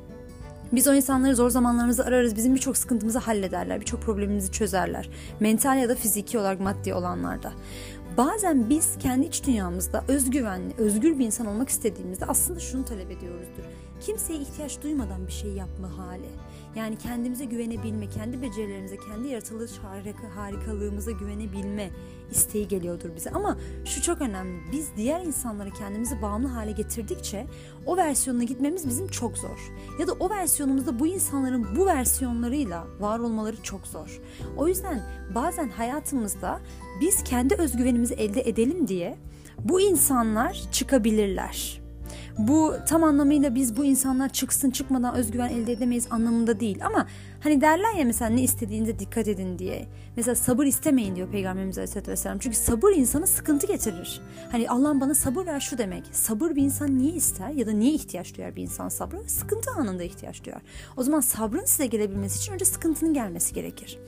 Biz 0.73 0.89
o 0.89 0.95
insanları 0.95 1.37
zor 1.37 1.51
zamanlarımızda 1.51 2.05
ararız. 2.05 2.37
Bizim 2.37 2.55
birçok 2.55 2.77
sıkıntımızı 2.77 3.19
hallederler. 3.19 3.81
Birçok 3.81 4.03
problemimizi 4.03 4.53
çözerler. 4.53 5.11
Mental 5.41 5.79
ya 5.79 5.89
da 5.89 5.95
fiziki 5.95 6.39
olarak 6.39 6.61
maddi 6.61 6.95
olanlarda. 6.95 7.53
Bazen 8.17 8.71
biz 8.71 8.99
kendi 8.99 9.27
iç 9.27 9.47
dünyamızda 9.47 10.05
özgüvenli, 10.09 10.75
özgür 10.79 11.19
bir 11.19 11.27
insan 11.27 11.47
olmak 11.47 11.69
istediğimizde 11.69 12.27
aslında 12.27 12.61
şunu 12.61 12.85
talep 12.85 13.11
ediyoruzdur. 13.11 13.63
Kimseye 14.01 14.39
ihtiyaç 14.39 14.83
duymadan 14.83 15.27
bir 15.27 15.33
şey 15.33 15.51
yapma 15.51 15.99
hali. 15.99 16.29
Yani 16.75 16.99
kendimize 16.99 17.45
güvenebilme, 17.45 18.09
kendi 18.09 18.43
becerilerimize, 18.43 18.97
kendi 18.97 19.29
yaratılış 19.29 19.79
harika, 19.79 20.37
harikalığımıza 20.37 21.11
güvenebilme 21.11 21.91
isteği 22.33 22.69
geliyordur 22.69 23.11
bize. 23.17 23.31
Ama 23.31 23.57
şu 23.85 24.03
çok 24.03 24.21
önemli. 24.21 24.73
Biz 24.73 24.89
diğer 24.97 25.21
insanları 25.21 25.71
kendimizi 25.71 26.23
bağımlı 26.23 26.49
hale 26.49 26.73
getirdikçe 26.73 27.47
o 27.87 27.97
versiyonuna 27.97 28.45
gitmemiz 28.45 28.89
bizim 28.89 29.09
çok 29.09 29.39
zor. 29.39 29.73
Ya 30.01 30.07
da 30.07 30.13
o 30.13 30.31
versiyonumuzda 30.31 30.99
bu 30.99 31.07
insanların 31.07 31.77
bu 31.77 31.87
versiyonlarıyla 31.87 32.87
var 33.01 33.19
olmaları 33.19 33.63
çok 33.63 33.87
zor. 33.87 34.21
O 34.57 34.69
yüzden 34.69 35.03
bazen 35.35 35.69
hayatımızda 35.69 36.61
biz 37.01 37.25
kendi 37.25 37.55
özgüvenimizi 37.55 38.15
elde 38.15 38.41
edelim 38.41 38.89
diye 38.89 39.17
bu 39.65 39.81
insanlar 39.81 40.63
çıkabilirler. 40.73 41.83
Bu 42.39 42.75
tam 42.89 43.05
anlamıyla 43.05 43.55
biz 43.55 43.77
bu 43.77 43.85
insanlar 43.85 44.29
çıksın 44.29 44.71
çıkmadan 44.71 45.15
özgüven 45.15 45.49
elde 45.49 45.73
edemeyiz 45.73 46.07
anlamında 46.11 46.61
değil 46.61 46.87
ama 46.87 47.07
hani 47.43 47.61
derler 47.61 47.95
ya 47.95 48.05
mesela 48.05 48.31
ne 48.31 48.43
istediğinize 48.43 48.99
dikkat 48.99 49.29
edin 49.29 49.59
diye. 49.59 49.89
Mesela 50.17 50.35
sabır 50.35 50.67
istemeyin 50.67 51.17
diyor 51.17 51.29
Peygamberimiz 51.31 51.79
Aleyhisselatü 51.79 52.11
Vesselam. 52.11 52.39
Çünkü 52.39 52.57
sabır 52.57 52.93
insana 52.93 53.27
sıkıntı 53.27 53.67
getirir. 53.67 54.21
Hani 54.53 54.71
Allah'ım 54.71 55.01
bana 55.01 55.15
sabır 55.15 55.47
ver 55.47 55.61
şu 55.61 55.79
demek. 55.79 56.05
Sabır 56.13 56.51
bir 56.51 56.63
insan 56.63 56.99
niye 56.99 57.13
ister 57.13 57.51
ya 57.51 57.67
da 57.67 57.73
niye 57.73 57.93
ihtiyaç 57.93 58.37
duyar 58.37 58.57
bir 58.57 58.63
insan 58.63 58.89
sabrı? 58.89 59.17
Sıkıntı 59.27 59.71
anında 59.71 60.03
ihtiyaç 60.03 60.45
duyar. 60.45 60.63
O 60.97 61.03
zaman 61.03 61.21
sabrın 61.21 61.65
size 61.65 61.87
gelebilmesi 61.87 62.39
için 62.39 62.53
önce 62.53 62.65
sıkıntının 62.65 63.15
gelmesi 63.15 63.55
gerekir. 63.55 63.99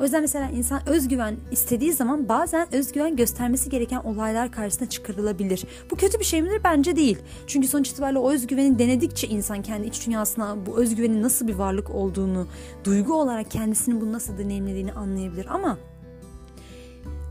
O 0.00 0.02
yüzden 0.02 0.20
mesela 0.20 0.50
insan 0.50 0.88
özgüven 0.88 1.36
istediği 1.50 1.92
zaman 1.92 2.28
bazen 2.28 2.74
özgüven 2.74 3.16
göstermesi 3.16 3.70
gereken 3.70 4.00
olaylar 4.00 4.52
karşısına 4.52 4.88
çıkarılabilir. 4.88 5.64
Bu 5.90 5.96
kötü 5.96 6.18
bir 6.18 6.24
şey 6.24 6.42
midir? 6.42 6.60
Bence 6.64 6.96
değil. 6.96 7.18
Çünkü 7.46 7.68
sonuç 7.68 7.90
itibariyle 7.90 8.18
o 8.18 8.32
özgüveni 8.32 8.78
denedikçe 8.78 9.28
insan 9.28 9.62
kendi 9.62 9.86
iç 9.86 10.06
dünyasına 10.06 10.66
bu 10.66 10.78
özgüvenin 10.78 11.22
nasıl 11.22 11.48
bir 11.48 11.54
varlık 11.54 11.90
olduğunu, 11.90 12.46
duygu 12.84 13.14
olarak 13.14 13.50
kendisini 13.50 14.00
bunu 14.00 14.12
nasıl 14.12 14.38
deneyimlediğini 14.38 14.92
anlayabilir. 14.92 15.46
Ama 15.50 15.78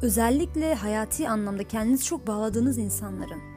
özellikle 0.01 0.75
hayati 0.75 1.29
anlamda 1.29 1.63
kendinizi 1.63 2.05
çok 2.05 2.27
bağladığınız 2.27 2.77
insanların 2.77 3.48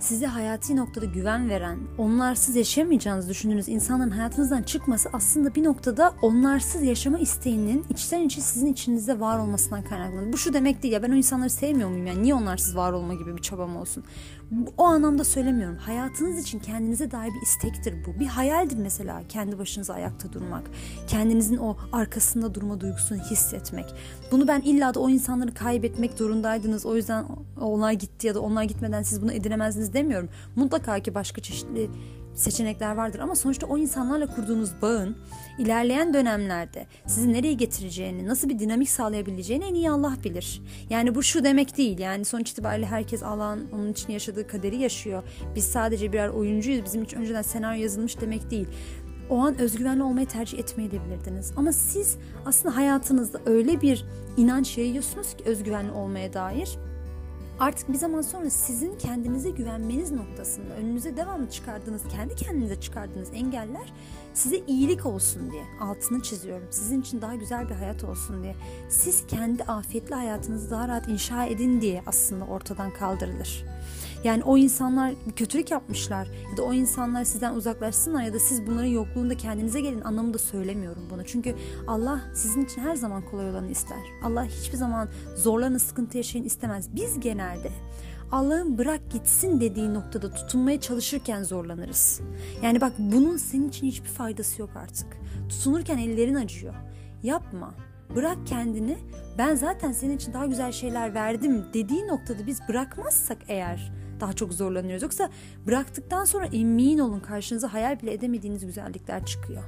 size 0.00 0.26
hayati 0.26 0.76
noktada 0.76 1.04
güven 1.06 1.48
veren, 1.48 1.78
onlarsız 1.98 2.56
yaşayamayacağınızı 2.56 3.28
düşündüğünüz 3.28 3.68
insanların 3.68 4.10
hayatınızdan 4.10 4.62
çıkması 4.62 5.08
aslında 5.12 5.54
bir 5.54 5.64
noktada 5.64 6.14
onlarsız 6.22 6.82
yaşama 6.82 7.18
isteğinin 7.18 7.84
içten 7.90 8.20
içe 8.20 8.40
sizin 8.40 8.66
içinizde 8.66 9.20
var 9.20 9.38
olmasından 9.38 9.82
kaynaklanır. 9.82 10.32
Bu 10.32 10.36
şu 10.36 10.52
demek 10.52 10.82
değil 10.82 10.94
ya 10.94 11.02
ben 11.02 11.10
o 11.10 11.14
insanları 11.14 11.50
sevmiyor 11.50 11.88
muyum 11.88 12.06
yani 12.06 12.22
niye 12.22 12.34
onlarsız 12.34 12.76
var 12.76 12.92
olma 12.92 13.14
gibi 13.14 13.36
bir 13.36 13.42
çabam 13.42 13.76
olsun. 13.76 14.04
O 14.76 14.84
anlamda 14.84 15.24
söylemiyorum. 15.24 15.76
Hayatınız 15.76 16.38
için 16.38 16.58
kendinize 16.58 17.10
dair 17.10 17.30
bir 17.34 17.42
istektir 17.42 17.94
bu. 18.06 18.20
Bir 18.20 18.26
hayaldir 18.26 18.76
mesela 18.76 19.22
kendi 19.28 19.58
başınıza 19.58 19.94
ayakta 19.94 20.32
durmak. 20.32 20.62
Kendinizin 21.06 21.56
o 21.56 21.76
arkasında 21.92 22.54
durma 22.54 22.80
duygusunu 22.80 23.18
hissetmek. 23.18 23.94
Bunu 24.30 24.48
ben 24.48 24.60
illa 24.60 24.94
da 24.94 25.00
o 25.00 25.10
insanları 25.10 25.54
kaybetmek 25.54 26.12
zorundaydınız. 26.18 26.86
O 26.86 26.96
yüzden 26.96 27.24
onlar 27.60 27.92
gitti 27.92 28.26
ya 28.26 28.34
da 28.34 28.40
onlar 28.40 28.62
gitmeden 28.62 29.02
siz 29.02 29.22
bunu 29.22 29.32
edinemezdiniz 29.32 29.89
demiyorum. 29.92 30.28
Mutlaka 30.56 30.98
ki 30.98 31.14
başka 31.14 31.42
çeşitli 31.42 31.90
seçenekler 32.34 32.96
vardır 32.96 33.18
ama 33.18 33.34
sonuçta 33.34 33.66
o 33.66 33.78
insanlarla 33.78 34.26
kurduğunuz 34.26 34.82
bağın 34.82 35.16
ilerleyen 35.58 36.14
dönemlerde 36.14 36.86
sizi 37.06 37.32
nereye 37.32 37.52
getireceğini, 37.52 38.28
nasıl 38.28 38.48
bir 38.48 38.58
dinamik 38.58 38.90
sağlayabileceğini 38.90 39.64
en 39.64 39.74
iyi 39.74 39.90
Allah 39.90 40.16
bilir. 40.24 40.62
Yani 40.90 41.14
bu 41.14 41.22
şu 41.22 41.44
demek 41.44 41.76
değil. 41.76 41.98
Yani 41.98 42.24
sonuç 42.24 42.50
itibariyle 42.50 42.86
herkes 42.86 43.22
Allah'ın 43.22 43.68
onun 43.72 43.92
için 43.92 44.12
yaşadığı 44.12 44.46
kaderi 44.46 44.76
yaşıyor. 44.76 45.22
Biz 45.54 45.64
sadece 45.64 46.12
birer 46.12 46.28
oyuncuyuz. 46.28 46.84
Bizim 46.84 47.02
için 47.02 47.16
önceden 47.16 47.42
senaryo 47.42 47.82
yazılmış 47.82 48.20
demek 48.20 48.50
değil 48.50 48.66
o 49.30 49.38
an 49.38 49.58
özgüvenli 49.58 50.02
olmayı 50.02 50.26
tercih 50.26 50.58
etmeyebilirdiniz. 50.58 51.52
Ama 51.56 51.72
siz 51.72 52.16
aslında 52.46 52.76
hayatınızda 52.76 53.40
öyle 53.46 53.80
bir 53.80 54.04
inanç 54.36 54.78
yayıyorsunuz 54.78 55.36
ki 55.36 55.44
özgüvenli 55.46 55.92
olmaya 55.92 56.32
dair 56.32 56.78
Artık 57.60 57.88
bir 57.88 57.94
zaman 57.94 58.22
sonra 58.22 58.50
sizin 58.50 58.98
kendinize 58.98 59.50
güvenmeniz 59.50 60.12
noktasında 60.12 60.74
önünüze 60.74 61.16
devamlı 61.16 61.50
çıkardığınız, 61.50 62.02
kendi 62.16 62.36
kendinize 62.36 62.80
çıkardığınız 62.80 63.28
engeller 63.34 63.92
size 64.34 64.56
iyilik 64.66 65.06
olsun 65.06 65.52
diye 65.52 65.64
altını 65.80 66.22
çiziyorum. 66.22 66.66
Sizin 66.70 67.00
için 67.00 67.22
daha 67.22 67.34
güzel 67.34 67.68
bir 67.68 67.74
hayat 67.74 68.04
olsun 68.04 68.42
diye. 68.42 68.56
Siz 68.88 69.26
kendi 69.26 69.64
afiyetli 69.64 70.14
hayatınızı 70.14 70.70
daha 70.70 70.88
rahat 70.88 71.08
inşa 71.08 71.44
edin 71.46 71.80
diye 71.80 72.02
aslında 72.06 72.44
ortadan 72.44 72.92
kaldırılır. 72.92 73.64
Yani 74.24 74.44
o 74.44 74.56
insanlar 74.56 75.14
kötülük 75.36 75.70
yapmışlar 75.70 76.28
ya 76.50 76.56
da 76.56 76.62
o 76.62 76.72
insanlar 76.72 77.24
sizden 77.24 77.54
uzaklaşsınlar 77.54 78.22
ya 78.22 78.32
da 78.32 78.38
siz 78.38 78.66
bunların 78.66 78.88
yokluğunda 78.88 79.36
kendinize 79.36 79.80
gelin 79.80 80.00
anlamında 80.00 80.38
söylemiyorum 80.38 81.02
bunu. 81.10 81.24
Çünkü 81.24 81.54
Allah 81.86 82.20
sizin 82.34 82.64
için 82.64 82.80
her 82.82 82.94
zaman 82.96 83.22
kolay 83.30 83.50
olanı 83.50 83.70
ister. 83.70 83.98
Allah 84.24 84.44
hiçbir 84.44 84.76
zaman 84.76 85.08
zorlanın, 85.36 85.78
sıkıntı 85.78 86.16
yaşayın 86.16 86.44
istemez. 86.44 86.88
Biz 86.94 87.20
genelde 87.20 87.70
Allah'ın 88.32 88.78
bırak 88.78 89.10
gitsin 89.10 89.60
dediği 89.60 89.94
noktada 89.94 90.30
tutunmaya 90.30 90.80
çalışırken 90.80 91.42
zorlanırız. 91.42 92.20
Yani 92.62 92.80
bak 92.80 92.92
bunun 92.98 93.36
senin 93.36 93.68
için 93.68 93.86
hiçbir 93.86 94.08
faydası 94.08 94.60
yok 94.60 94.70
artık. 94.76 95.06
Tutunurken 95.48 95.98
ellerin 95.98 96.34
acıyor. 96.34 96.74
Yapma. 97.22 97.74
Bırak 98.16 98.38
kendini. 98.46 98.98
Ben 99.38 99.54
zaten 99.54 99.92
senin 99.92 100.16
için 100.16 100.32
daha 100.32 100.46
güzel 100.46 100.72
şeyler 100.72 101.14
verdim 101.14 101.64
dediği 101.74 102.08
noktada 102.08 102.46
biz 102.46 102.60
bırakmazsak 102.68 103.38
eğer 103.48 103.92
daha 104.20 104.32
çok 104.32 104.52
zorlanıyoruz. 104.52 105.02
Yoksa 105.02 105.30
bıraktıktan 105.66 106.24
sonra 106.24 106.46
emin 106.46 106.98
olun 106.98 107.20
karşınıza 107.20 107.72
hayal 107.72 108.00
bile 108.02 108.12
edemediğiniz 108.12 108.66
güzellikler 108.66 109.26
çıkıyor. 109.26 109.62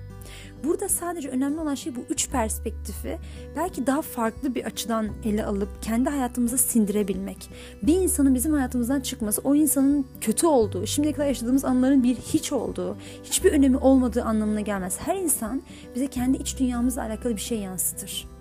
Burada 0.65 0.89
sadece 0.89 1.29
önemli 1.29 1.61
olan 1.61 1.75
şey 1.75 1.97
bu 1.97 2.01
üç 2.11 2.31
perspektifi 2.31 3.19
belki 3.57 3.87
daha 3.87 4.03
farklı 4.03 4.55
bir 4.55 4.65
açıdan 4.65 5.09
ele 5.25 5.45
alıp 5.45 5.83
kendi 5.83 6.11
hayatımıza 6.11 6.59
sindirebilmek. 6.59 7.51
Bir 7.83 7.95
insanın 7.95 8.35
bizim 8.35 8.53
hayatımızdan 8.53 9.01
çıkması 9.01 9.41
o 9.45 9.55
insanın 9.55 10.07
kötü 10.21 10.47
olduğu, 10.47 10.87
şimdiye 10.87 11.15
kadar 11.15 11.27
yaşadığımız 11.27 11.65
anların 11.65 12.03
bir 12.03 12.17
hiç 12.17 12.53
olduğu, 12.53 12.97
hiçbir 13.25 13.53
önemi 13.53 13.77
olmadığı 13.77 14.23
anlamına 14.23 14.61
gelmez. 14.61 14.99
Her 15.01 15.17
insan 15.17 15.63
bize 15.95 16.07
kendi 16.07 16.39
iç 16.39 16.59
dünyamızla 16.59 17.03
alakalı 17.03 17.37
bir 17.37 17.41
şey 17.41 17.59
yansıtır 17.59 18.32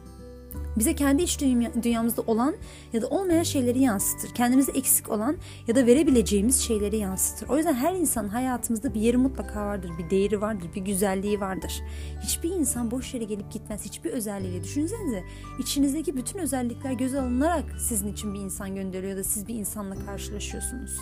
bize 0.78 0.96
kendi 0.96 1.24
iç 1.24 1.40
dünyamızda 1.84 2.22
olan 2.22 2.56
ya 2.94 3.02
da 3.02 3.08
olmayan 3.08 3.44
şeyleri 3.44 3.80
yansıtır. 3.80 4.36
Kendimize 4.36 4.72
eksik 4.72 5.10
olan 5.10 5.38
ya 5.68 5.76
da 5.76 5.86
verebileceğimiz 5.86 6.62
şeyleri 6.62 6.98
yansıtır. 6.98 7.50
O 7.50 7.58
yüzden 7.58 7.74
her 7.74 7.94
insan 7.94 8.28
hayatımızda 8.28 8.94
bir 8.94 9.02
yeri 9.02 9.18
mutlaka 9.18 9.66
vardır, 9.66 9.92
bir 10.00 10.10
değeri 10.10 10.42
vardır, 10.42 10.68
bir 10.76 10.82
güzelliği 10.82 11.40
vardır. 11.40 11.82
Hiçbir 12.24 12.50
insan 12.50 12.92
boş 12.92 13.14
yere 13.14 13.24
gelip 13.24 13.52
gitmez. 13.52 13.86
Hiçbir 13.86 14.10
özelliğiyle 14.10 14.64
düşünsenize 14.64 15.24
içinizdeki 15.60 16.18
bütün 16.18 16.40
özellikler 16.40 16.92
göze 16.92 17.22
alınarak 17.22 17.66
sizin 17.80 18.14
için 18.14 18.34
bir 18.34 18.40
insan 18.40 18.76
gönderiyor 18.76 19.18
da 19.18 19.24
siz 19.24 19.48
bir 19.48 19.56
insanla 19.56 19.96
karşılaşıyorsunuz. 20.06 20.98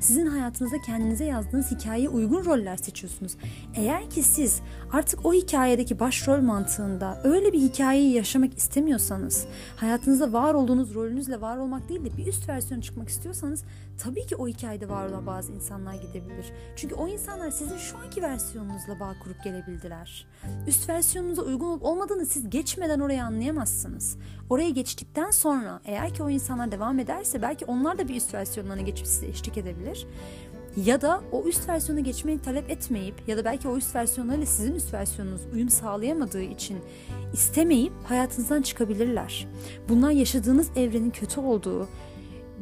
Sizin 0.00 0.26
hayatınızda 0.26 0.80
kendinize 0.80 1.24
yazdığınız 1.24 1.70
hikayeye 1.70 2.08
uygun 2.08 2.44
roller 2.44 2.76
seçiyorsunuz. 2.76 3.36
Eğer 3.74 4.10
ki 4.10 4.22
siz 4.22 4.60
artık 4.92 5.26
o 5.26 5.32
hikayedeki 5.32 6.00
başrol 6.00 6.40
mantığında 6.40 7.20
öyle 7.24 7.52
bir 7.52 7.60
hikayeyi 7.60 8.12
yaşamak 8.12 8.58
istemiyorsanız, 8.58 9.46
hayatınızda 9.76 10.32
var 10.32 10.54
olduğunuz 10.54 10.94
rolünüzle 10.94 11.40
var 11.40 11.56
olmak 11.56 11.88
değil 11.88 12.04
de 12.04 12.16
bir 12.16 12.26
üst 12.26 12.48
versiyon 12.48 12.80
çıkmak 12.80 13.08
istiyorsanız 13.08 13.64
tabii 13.98 14.26
ki 14.26 14.36
o 14.36 14.48
hikayede 14.48 14.88
var 14.88 15.08
olan 15.08 15.26
bazı 15.26 15.52
insanlar 15.52 15.94
gidebilir. 15.94 16.52
Çünkü 16.76 16.94
o 16.94 17.08
insanlar 17.08 17.50
sizin 17.50 17.76
şu 17.76 17.98
anki 17.98 18.22
versiyonunuzla 18.22 19.00
bağ 19.00 19.14
kurup 19.22 19.44
gelebildiler. 19.44 20.26
Üst 20.66 20.88
versiyonunuza 20.88 21.42
uygun 21.42 21.66
olup 21.66 21.84
olmadığını 21.84 22.26
siz 22.26 22.50
geçmeden 22.50 23.00
oraya 23.00 23.24
anlayamazsınız. 23.24 24.16
Oraya 24.50 24.70
geçtikten 24.70 25.30
sonra 25.30 25.80
eğer 25.84 26.14
ki 26.14 26.22
o 26.22 26.30
insanlar 26.30 26.72
devam 26.72 26.98
ederse 26.98 27.42
belki 27.42 27.64
onlar 27.64 27.98
da 27.98 28.08
bir 28.08 28.16
üst 28.16 28.34
versiyonlarına 28.34 28.82
geçip 28.82 29.06
size 29.06 29.26
eşlik 29.26 29.58
edebilir. 29.58 29.89
Ya 30.76 31.00
da 31.00 31.22
o 31.32 31.44
üst 31.44 31.68
versiyona 31.68 32.00
geçmeyi 32.00 32.38
talep 32.38 32.70
etmeyip 32.70 33.14
ya 33.26 33.36
da 33.36 33.44
belki 33.44 33.68
o 33.68 33.76
üst 33.76 33.94
versiyonlarıyla 33.94 34.46
sizin 34.46 34.74
üst 34.74 34.94
versiyonunuz 34.94 35.40
uyum 35.54 35.68
sağlayamadığı 35.68 36.42
için 36.42 36.78
istemeyip 37.32 37.92
hayatınızdan 38.04 38.62
çıkabilirler. 38.62 39.48
Bunlar 39.88 40.10
yaşadığınız 40.10 40.70
evrenin 40.76 41.10
kötü 41.10 41.40
olduğu, 41.40 41.88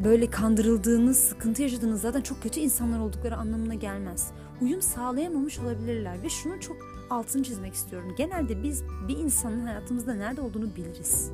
böyle 0.05 0.31
kandırıldığınız, 0.31 1.19
sıkıntı 1.19 1.63
yaşadığınız 1.63 2.01
zaten 2.01 2.21
çok 2.21 2.43
kötü 2.43 2.61
insanlar 2.61 2.99
oldukları 2.99 3.37
anlamına 3.37 3.75
gelmez. 3.75 4.31
Uyum 4.61 4.83
sağlayamamış 4.83 5.59
olabilirler 5.59 6.23
ve 6.23 6.29
şunu 6.29 6.61
çok 6.61 6.77
altını 7.11 7.43
çizmek 7.43 7.75
istiyorum. 7.75 8.15
Genelde 8.17 8.63
biz 8.63 8.83
bir 9.09 9.17
insanın 9.19 9.67
hayatımızda 9.67 10.15
nerede 10.15 10.41
olduğunu 10.41 10.77
biliriz. 10.77 11.31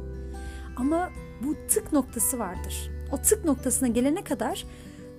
Ama 0.77 1.11
bu 1.45 1.55
tık 1.69 1.93
noktası 1.93 2.39
vardır. 2.39 2.91
O 3.13 3.17
tık 3.17 3.45
noktasına 3.45 3.89
gelene 3.89 4.25
kadar 4.25 4.65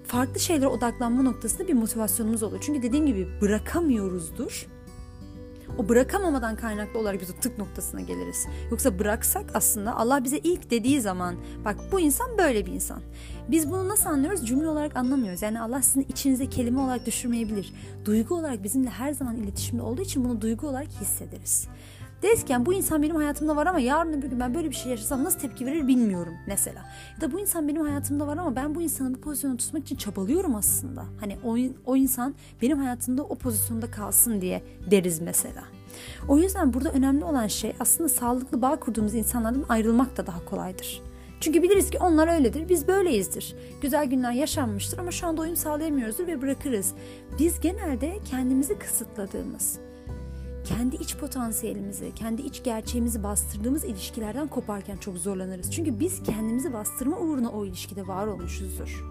farklı 0.08 0.40
şeylere 0.40 0.68
odaklanma 0.68 1.22
noktasında 1.22 1.68
bir 1.68 1.74
motivasyonumuz 1.74 2.44
olur. 2.44 2.58
Çünkü 2.62 2.82
dediğim 2.82 3.06
gibi 3.06 3.28
bırakamıyoruzdur. 3.42 4.68
O 5.78 5.90
bırakamamadan 5.90 6.56
kaynaklı 6.56 7.00
olarak 7.00 7.22
biz 7.22 7.30
o 7.30 7.34
tık 7.34 7.58
noktasına 7.58 8.02
geliriz. 8.02 8.48
Yoksa 8.72 9.00
bıraksak 9.00 9.46
aslında 9.54 9.96
Allah 9.96 10.24
bize 10.24 10.38
ilk 10.38 10.72
dediği 10.72 11.02
zaman 11.02 11.36
bak 11.66 11.76
bu 11.92 12.00
insan 12.00 12.38
böyle 12.38 12.66
bir 12.66 12.72
insan. 12.72 13.02
Biz 13.50 13.72
bunu 13.72 13.88
nasıl 13.88 14.10
anlıyoruz? 14.10 14.48
Cümle 14.48 14.68
olarak 14.68 14.98
anlamıyoruz. 14.98 15.42
Yani 15.42 15.62
Allah 15.62 15.82
sizin 15.82 16.02
içinize 16.10 16.50
kelime 16.50 16.80
olarak 16.80 17.06
düşürmeyebilir. 17.06 17.74
Duygu 18.06 18.36
olarak 18.36 18.64
bizimle 18.64 18.90
her 18.90 19.14
zaman 19.14 19.36
iletişimde 19.36 19.82
olduğu 19.82 20.02
için 20.02 20.24
bunu 20.24 20.42
duygu 20.42 20.68
olarak 20.68 20.88
hissederiz. 21.02 21.68
Derken 22.22 22.66
bu 22.66 22.74
insan 22.74 23.04
benim 23.04 23.16
hayatımda 23.16 23.56
var 23.56 23.68
ama 23.68 23.80
yarın 23.80 24.22
bir 24.22 24.28
gün 24.28 24.40
ben 24.40 24.56
böyle 24.56 24.70
bir 24.70 24.76
şey 24.76 24.92
yaşasam 24.92 25.24
nasıl 25.24 25.40
tepki 25.40 25.66
verir 25.66 25.88
bilmiyorum 25.88 26.34
mesela. 26.48 26.86
Ya 27.16 27.22
da 27.22 27.34
bu 27.34 27.40
insan 27.40 27.68
benim 27.68 27.82
hayatımda 27.82 28.28
var 28.28 28.38
ama 28.38 28.56
ben 28.56 28.76
bu 28.76 28.82
insanı 28.82 29.16
bu 29.16 29.22
pozisyonu 29.22 29.58
tutmak 29.58 29.84
için 29.84 29.96
çabalıyorum 29.96 30.56
aslında. 30.56 31.06
Hani 31.20 31.38
o, 31.44 31.58
o 31.86 31.96
insan 31.96 32.36
benim 32.62 32.78
hayatımda 32.78 33.24
o 33.24 33.36
pozisyonda 33.36 33.92
kalsın 33.92 34.42
diye 34.42 34.64
deriz 34.92 35.22
mesela. 35.22 35.64
O 36.28 36.38
yüzden 36.38 36.74
burada 36.74 36.92
önemli 36.92 37.26
olan 37.26 37.48
şey 37.48 37.74
aslında 37.80 38.10
sağlıklı 38.10 38.62
bağ 38.62 38.76
kurduğumuz 38.76 39.16
insanlardan 39.16 39.66
ayrılmak 39.70 40.18
da 40.18 40.28
daha 40.28 40.46
kolaydır. 40.46 41.02
Çünkü 41.40 41.64
biliriz 41.64 41.90
ki 41.90 41.98
onlar 42.00 42.34
öyledir, 42.34 42.70
biz 42.70 42.88
böyleyizdir. 42.88 43.56
Güzel 43.82 44.06
günler 44.06 44.32
yaşanmıştır 44.32 44.98
ama 44.98 45.12
şu 45.12 45.28
anda 45.28 45.42
uyum 45.42 45.56
sağlayamıyoruzdur 45.56 46.28
ve 46.28 46.42
bırakırız. 46.42 46.94
Biz 47.40 47.60
genelde 47.60 48.20
kendimizi 48.26 48.80
kısıtladığımız, 48.80 49.80
kendi 50.66 50.96
iç 50.96 51.18
potansiyelimizi, 51.18 52.12
kendi 52.16 52.42
iç 52.42 52.64
gerçeğimizi 52.64 53.24
bastırdığımız 53.24 53.84
ilişkilerden 53.84 54.48
koparken 54.48 54.98
çok 54.98 55.18
zorlanırız. 55.18 55.72
Çünkü 55.72 56.00
biz 56.00 56.24
kendimizi 56.24 56.74
bastırma 56.74 57.18
uğruna 57.18 57.50
o 57.50 57.66
ilişkide 57.66 58.08
var 58.08 58.28
olmuşuzdur. 58.28 59.06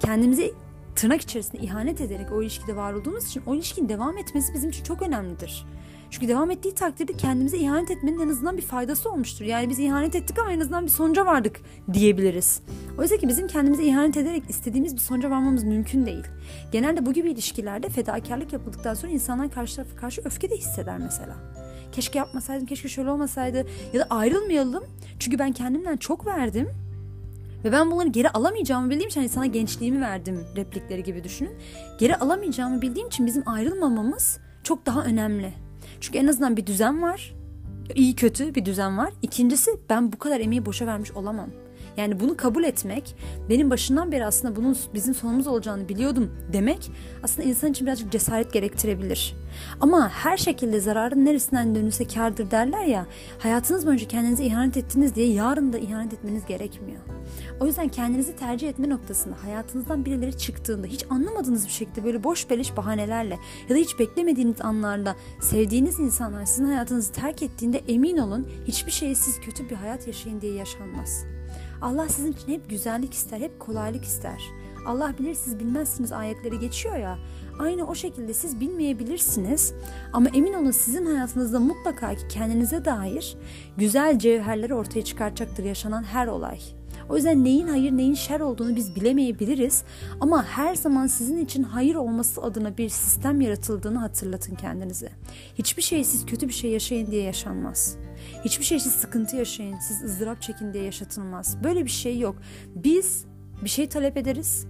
Kendimizi 0.00 0.54
tırnak 0.94 1.20
içerisinde 1.20 1.62
ihanet 1.62 2.00
ederek 2.00 2.32
o 2.32 2.42
ilişkide 2.42 2.76
var 2.76 2.92
olduğumuz 2.92 3.26
için 3.26 3.42
o 3.46 3.54
ilişkinin 3.54 3.88
devam 3.88 4.18
etmesi 4.18 4.54
bizim 4.54 4.70
için 4.70 4.84
çok 4.84 5.02
önemlidir. 5.02 5.66
Çünkü 6.10 6.28
devam 6.28 6.50
ettiği 6.50 6.74
takdirde 6.74 7.12
kendimize 7.12 7.58
ihanet 7.58 7.90
etmenin 7.90 8.20
en 8.20 8.28
azından 8.28 8.56
bir 8.56 8.62
faydası 8.62 9.10
olmuştur. 9.10 9.44
Yani 9.44 9.68
biz 9.68 9.78
ihanet 9.78 10.14
ettik 10.14 10.38
ama 10.38 10.52
en 10.52 10.60
azından 10.60 10.84
bir 10.84 10.90
sonuca 10.90 11.26
vardık 11.26 11.60
diyebiliriz. 11.92 12.60
Oysa 12.98 13.16
ki 13.16 13.28
bizim 13.28 13.46
kendimize 13.46 13.84
ihanet 13.84 14.16
ederek 14.16 14.42
istediğimiz 14.48 14.94
bir 14.94 15.00
sonuca 15.00 15.30
varmamız 15.30 15.64
mümkün 15.64 16.06
değil. 16.06 16.24
Genelde 16.72 17.06
bu 17.06 17.12
gibi 17.12 17.30
ilişkilerde 17.30 17.88
fedakarlık 17.88 18.52
yapıldıktan 18.52 18.94
sonra 18.94 19.12
insanlar 19.12 19.50
karşı 19.50 19.76
tarafa 19.76 19.96
karşı 19.96 20.22
öfke 20.24 20.50
de 20.50 20.56
hisseder 20.56 20.98
mesela. 20.98 21.36
Keşke 21.92 22.18
yapmasaydım, 22.18 22.66
keşke 22.66 22.88
şöyle 22.88 23.10
olmasaydı 23.10 23.66
ya 23.92 24.00
da 24.00 24.06
ayrılmayalım. 24.10 24.84
Çünkü 25.18 25.38
ben 25.38 25.52
kendimden 25.52 25.96
çok 25.96 26.26
verdim 26.26 26.68
ve 27.64 27.72
ben 27.72 27.90
bunları 27.90 28.08
geri 28.08 28.30
alamayacağımı 28.30 28.90
bildiğim 28.90 29.08
için 29.08 29.20
hani 29.20 29.28
sana 29.28 29.46
gençliğimi 29.46 30.00
verdim 30.00 30.44
replikleri 30.56 31.02
gibi 31.02 31.24
düşünün. 31.24 31.52
Geri 31.98 32.16
alamayacağımı 32.16 32.82
bildiğim 32.82 33.08
için 33.08 33.26
bizim 33.26 33.48
ayrılmamamız 33.48 34.38
çok 34.62 34.86
daha 34.86 35.04
önemli. 35.04 35.65
Çünkü 36.00 36.18
en 36.18 36.26
azından 36.26 36.56
bir 36.56 36.66
düzen 36.66 37.02
var. 37.02 37.34
İyi 37.94 38.16
kötü 38.16 38.54
bir 38.54 38.64
düzen 38.64 38.98
var. 38.98 39.12
İkincisi 39.22 39.70
ben 39.90 40.12
bu 40.12 40.18
kadar 40.18 40.40
emeği 40.40 40.66
boşa 40.66 40.86
vermiş 40.86 41.12
olamam. 41.12 41.50
Yani 41.96 42.20
bunu 42.20 42.36
kabul 42.36 42.64
etmek, 42.64 43.16
benim 43.48 43.70
başından 43.70 44.12
beri 44.12 44.26
aslında 44.26 44.56
bunun 44.56 44.76
bizim 44.94 45.14
sonumuz 45.14 45.46
olacağını 45.46 45.88
biliyordum 45.88 46.30
demek 46.52 46.90
aslında 47.22 47.48
insan 47.48 47.70
için 47.70 47.86
birazcık 47.86 48.12
cesaret 48.12 48.52
gerektirebilir. 48.52 49.36
Ama 49.80 50.08
her 50.08 50.36
şekilde 50.36 50.80
zararın 50.80 51.24
neresinden 51.24 51.74
dönülse 51.74 52.06
kardır 52.06 52.50
derler 52.50 52.84
ya, 52.84 53.06
hayatınız 53.38 53.86
boyunca 53.86 54.08
kendinize 54.08 54.44
ihanet 54.44 54.76
ettiniz 54.76 55.14
diye 55.14 55.32
yarın 55.32 55.72
da 55.72 55.78
ihanet 55.78 56.12
etmeniz 56.12 56.46
gerekmiyor. 56.46 57.00
O 57.60 57.66
yüzden 57.66 57.88
kendinizi 57.88 58.36
tercih 58.36 58.68
etme 58.68 58.88
noktasında 58.88 59.34
hayatınızdan 59.44 60.04
birileri 60.04 60.38
çıktığında 60.38 60.86
hiç 60.86 61.04
anlamadığınız 61.10 61.66
bir 61.66 61.72
şekilde 61.72 62.04
böyle 62.04 62.24
boş 62.24 62.50
beleş 62.50 62.76
bahanelerle 62.76 63.38
ya 63.68 63.76
da 63.76 63.78
hiç 63.78 63.98
beklemediğiniz 63.98 64.60
anlarda 64.60 65.16
sevdiğiniz 65.40 65.98
insanlar 65.98 66.44
sizin 66.44 66.64
hayatınızı 66.64 67.12
terk 67.12 67.42
ettiğinde 67.42 67.82
emin 67.88 68.16
olun 68.16 68.48
hiçbir 68.66 68.92
şey 68.92 69.14
siz 69.14 69.40
kötü 69.40 69.70
bir 69.70 69.74
hayat 69.74 70.06
yaşayın 70.06 70.40
diye 70.40 70.52
yaşanmaz. 70.52 71.35
Allah 71.82 72.08
sizin 72.08 72.32
için 72.32 72.52
hep 72.52 72.70
güzellik 72.70 73.14
ister, 73.14 73.40
hep 73.40 73.60
kolaylık 73.60 74.04
ister. 74.04 74.42
Allah 74.86 75.14
bilir 75.18 75.34
siz 75.34 75.58
bilmezsiniz 75.58 76.12
ayetleri 76.12 76.58
geçiyor 76.58 76.96
ya. 76.96 77.18
Aynı 77.58 77.86
o 77.86 77.94
şekilde 77.94 78.34
siz 78.34 78.60
bilmeyebilirsiniz 78.60 79.74
ama 80.12 80.28
emin 80.28 80.52
olun 80.52 80.70
sizin 80.70 81.06
hayatınızda 81.06 81.60
mutlaka 81.60 82.14
ki 82.14 82.28
kendinize 82.28 82.84
dair 82.84 83.36
güzel 83.76 84.18
cevherleri 84.18 84.74
ortaya 84.74 85.04
çıkartacaktır 85.04 85.64
yaşanan 85.64 86.02
her 86.02 86.26
olay. 86.26 86.58
O 87.08 87.16
yüzden 87.16 87.44
neyin 87.44 87.68
hayır 87.68 87.92
neyin 87.92 88.14
şer 88.14 88.40
olduğunu 88.40 88.76
biz 88.76 88.96
bilemeyebiliriz 88.96 89.84
ama 90.20 90.44
her 90.44 90.74
zaman 90.74 91.06
sizin 91.06 91.44
için 91.44 91.62
hayır 91.62 91.94
olması 91.94 92.42
adına 92.42 92.76
bir 92.76 92.88
sistem 92.88 93.40
yaratıldığını 93.40 93.98
hatırlatın 93.98 94.54
kendinize. 94.54 95.10
Hiçbir 95.54 95.82
şey 95.82 96.04
siz 96.04 96.26
kötü 96.26 96.48
bir 96.48 96.54
şey 96.54 96.70
yaşayın 96.70 97.10
diye 97.10 97.22
yaşanmaz. 97.22 97.96
Hiçbir 98.44 98.64
şey 98.64 98.80
siz 98.80 98.92
sıkıntı 98.92 99.36
yaşayın, 99.36 99.78
siz 99.78 100.02
ızdırap 100.02 100.42
çekin 100.42 100.72
diye 100.72 100.84
yaşatılmaz. 100.84 101.64
Böyle 101.64 101.84
bir 101.84 101.90
şey 101.90 102.18
yok. 102.18 102.36
Biz 102.74 103.24
bir 103.64 103.68
şey 103.68 103.88
talep 103.88 104.16
ederiz 104.16 104.66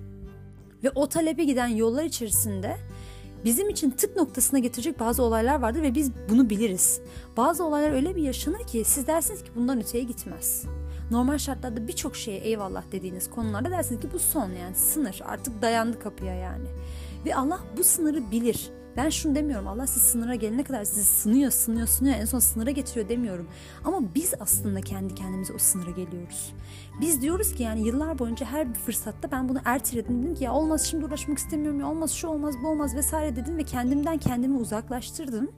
ve 0.85 0.91
o 0.95 1.09
talebe 1.09 1.45
giden 1.45 1.67
yollar 1.67 2.05
içerisinde 2.05 2.77
bizim 3.45 3.69
için 3.69 3.91
tık 3.91 4.17
noktasına 4.17 4.59
getirecek 4.59 5.01
bazı 5.01 5.23
olaylar 5.23 5.61
vardır 5.61 5.83
ve 5.83 5.95
biz 5.95 6.11
bunu 6.31 6.51
biliriz. 6.51 7.01
Bazı 7.37 7.65
olaylar 7.65 7.91
öyle 7.91 8.17
bir 8.17 8.23
yaşanır 8.23 8.67
ki 8.67 8.83
siz 8.85 9.07
dersiniz 9.07 9.45
ki 9.45 9.51
bundan 9.57 9.81
öteye 9.81 10.05
gitmez. 10.05 10.65
Normal 11.11 11.39
şartlarda 11.39 11.89
birçok 11.89 12.17
şeye 12.17 12.39
eyvallah 12.39 12.83
dediğiniz 12.93 13.31
konularda 13.31 13.71
dersiniz 13.71 14.01
ki 14.01 14.09
bu 14.13 14.19
son 14.19 14.51
yani 14.51 14.75
sınır 14.75 15.21
artık 15.25 15.63
dayandı 15.63 15.99
kapıya 15.99 16.35
yani. 16.35 16.69
Ve 17.27 17.37
Allah 17.37 17.61
bu 17.77 17.85
sınırı 17.85 18.31
bilir. 18.31 18.71
Ben 18.97 19.09
şunu 19.09 19.35
demiyorum 19.35 19.69
Allah 19.69 19.87
siz 19.87 20.03
sınıra 20.03 20.35
gelene 20.35 20.65
kadar 20.65 20.85
sizi 20.85 21.05
sınıyor 21.05 21.51
sınıyor 21.51 21.87
sınıyor 21.87 22.17
en 22.17 22.25
son 22.25 22.39
sınıra 22.39 22.71
getiriyor 22.71 23.09
demiyorum. 23.09 23.49
Ama 23.85 24.15
biz 24.15 24.35
aslında 24.41 24.81
kendi 24.81 25.15
kendimize 25.15 25.53
o 25.53 25.59
sınıra 25.59 25.91
geliyoruz. 25.91 26.55
Biz 27.01 27.23
diyoruz 27.23 27.55
ki 27.55 27.63
yani 27.63 27.87
yıllar 27.87 28.19
boyunca 28.19 28.47
her 28.47 28.69
bir 28.69 28.79
fırsatta 28.79 29.31
ben 29.31 29.49
bunu 29.49 29.59
erteledim. 29.65 30.23
Dedim 30.23 30.35
ki 30.35 30.45
ya 30.45 30.53
olmaz 30.53 30.87
şimdi 30.87 31.05
uğraşmak 31.05 31.39
istemiyorum 31.39 31.81
ya 31.81 31.87
olmaz 31.87 32.13
şu 32.13 32.29
olmaz 32.29 32.55
bu 32.63 32.69
olmaz 32.69 32.95
vesaire 32.95 33.37
dedim 33.37 33.57
ve 33.57 33.63
kendimden 33.63 34.19
kendimi 34.19 34.57
uzaklaştırdım. 34.57 35.51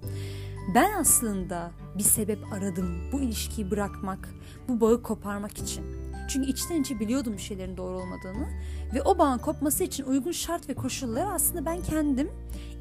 Ben 0.74 0.92
aslında 0.92 1.70
bir 1.98 2.02
sebep 2.02 2.52
aradım 2.52 3.12
bu 3.12 3.20
ilişkiyi 3.20 3.70
bırakmak, 3.70 4.28
bu 4.68 4.80
bağı 4.80 5.02
koparmak 5.02 5.58
için. 5.58 5.84
Çünkü 6.28 6.50
içten 6.50 6.80
içe 6.80 7.00
biliyordum 7.00 7.32
bir 7.32 7.42
şeylerin 7.42 7.76
doğru 7.76 7.96
olmadığını 7.96 8.48
ve 8.94 9.02
o 9.02 9.18
bağın 9.18 9.38
kopması 9.38 9.84
için 9.84 10.04
uygun 10.04 10.32
şart 10.32 10.68
ve 10.68 10.74
koşulları 10.74 11.28
aslında 11.28 11.66
ben 11.66 11.82
kendim 11.82 12.30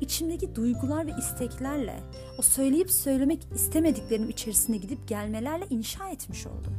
içimdeki 0.01 0.55
duygular 0.55 1.07
ve 1.07 1.11
isteklerle 1.19 1.99
o 2.39 2.41
söyleyip 2.41 2.91
söylemek 2.91 3.47
istemediklerim 3.55 4.29
içerisine 4.29 4.77
gidip 4.77 5.07
gelmelerle 5.07 5.65
inşa 5.69 6.09
etmiş 6.09 6.47
oldum. 6.47 6.73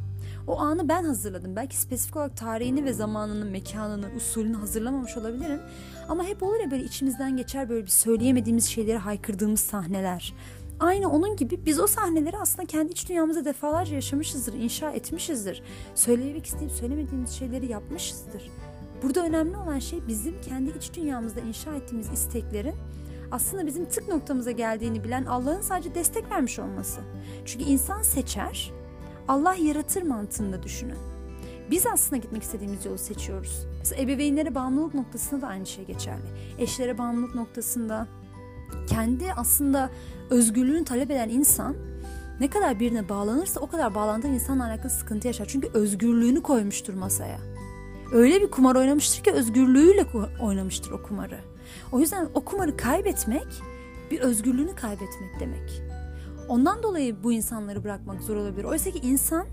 O 0.49 0.59
anı 0.61 0.89
ben 0.89 1.05
hazırladım. 1.05 1.57
Belki 1.57 1.77
spesifik 1.77 2.17
olarak 2.17 2.37
tarihini 2.37 2.85
ve 2.85 2.93
zamanını, 2.93 3.45
mekanını, 3.45 4.07
usulünü 4.17 4.57
hazırlamamış 4.57 5.17
olabilirim. 5.17 5.61
Ama 6.09 6.25
hep 6.25 6.43
olur 6.43 6.61
ya 6.61 6.71
böyle 6.71 6.85
içimizden 6.85 7.37
geçer 7.37 7.69
böyle 7.69 7.83
bir 7.87 7.91
söyleyemediğimiz 7.91 8.67
şeyleri 8.67 8.99
haykırdığımız 8.99 9.61
sahneler. 9.61 10.35
Aynı 10.81 11.11
onun 11.11 11.37
gibi 11.37 11.67
biz 11.67 11.81
o 11.81 11.87
sahneleri 11.87 12.39
aslında 12.39 12.67
kendi 12.67 12.93
iç 12.93 13.09
dünyamızda 13.09 13.45
defalarca 13.45 13.95
yaşamışızdır, 13.95 14.53
inşa 14.55 14.91
etmişizdir. 14.91 15.63
Söylemek 15.95 16.47
isteyip 16.47 16.73
söylemediğimiz 16.73 17.31
şeyleri 17.31 17.67
yapmışızdır. 17.67 18.51
Burada 19.03 19.25
önemli 19.25 19.57
olan 19.57 19.79
şey 19.79 20.01
bizim 20.09 20.41
kendi 20.41 20.71
iç 20.79 20.95
dünyamızda 20.95 21.41
inşa 21.41 21.75
ettiğimiz 21.75 22.13
isteklerin 22.13 22.75
aslında 23.31 23.67
bizim 23.67 23.85
tık 23.85 24.09
noktamıza 24.09 24.51
geldiğini 24.51 25.05
bilen 25.05 25.25
Allah'ın 25.25 25.61
sadece 25.61 25.95
destek 25.95 26.31
vermiş 26.31 26.59
olması. 26.59 27.01
Çünkü 27.45 27.65
insan 27.65 28.03
seçer, 28.03 28.73
Allah 29.29 29.55
yaratır 29.55 30.03
mantığında 30.03 30.63
düşünün. 30.63 30.99
Biz 31.71 31.87
aslında 31.87 32.17
gitmek 32.17 32.43
istediğimiz 32.43 32.85
yolu 32.85 32.99
seçiyoruz. 32.99 33.67
Mesela 33.79 34.03
ebeveynlere 34.03 34.55
bağımlılık 34.55 34.95
noktasında 34.95 35.43
da 35.43 35.47
aynı 35.47 35.67
şey 35.67 35.85
geçerli. 35.85 36.27
Eşlere 36.59 36.99
bağımlılık 36.99 37.35
noktasında, 37.35 38.09
kendi 38.87 39.33
aslında 39.33 39.91
özgürlüğünü 40.31 40.85
talep 40.85 41.11
eden 41.11 41.29
insan 41.29 41.77
ne 42.41 42.51
kadar 42.51 42.81
birine 42.81 43.09
bağlanırsa 43.09 43.61
o 43.61 43.67
kadar 43.67 43.95
bağlandığı 43.95 44.29
insanla 44.29 44.65
alakalı 44.67 44.91
sıkıntı 44.91 45.27
yaşar. 45.27 45.47
Çünkü 45.47 45.69
özgürlüğünü 45.75 46.43
koymuştur 46.43 46.95
masaya. 46.95 47.39
Öyle 48.13 48.41
bir 48.41 48.51
kumar 48.51 48.77
oynamıştır 48.77 49.25
ki 49.25 49.33
özgürlüğüyle 49.33 50.07
oynamıştır 50.41 50.91
o 50.91 51.03
kumarı. 51.03 51.39
O 51.93 52.01
yüzden 52.01 52.29
o 52.35 52.41
kumarı 52.41 52.77
kaybetmek 52.77 53.47
bir 54.11 54.21
özgürlüğünü 54.21 54.75
kaybetmek 54.75 55.41
demek. 55.41 55.83
Ondan 56.49 56.83
dolayı 56.83 57.23
bu 57.23 57.33
insanları 57.33 57.85
bırakmak 57.85 58.23
zor 58.23 58.37
olabilir. 58.37 58.65
Oysa 58.65 58.91
ki 58.91 58.99
insan 58.99 59.47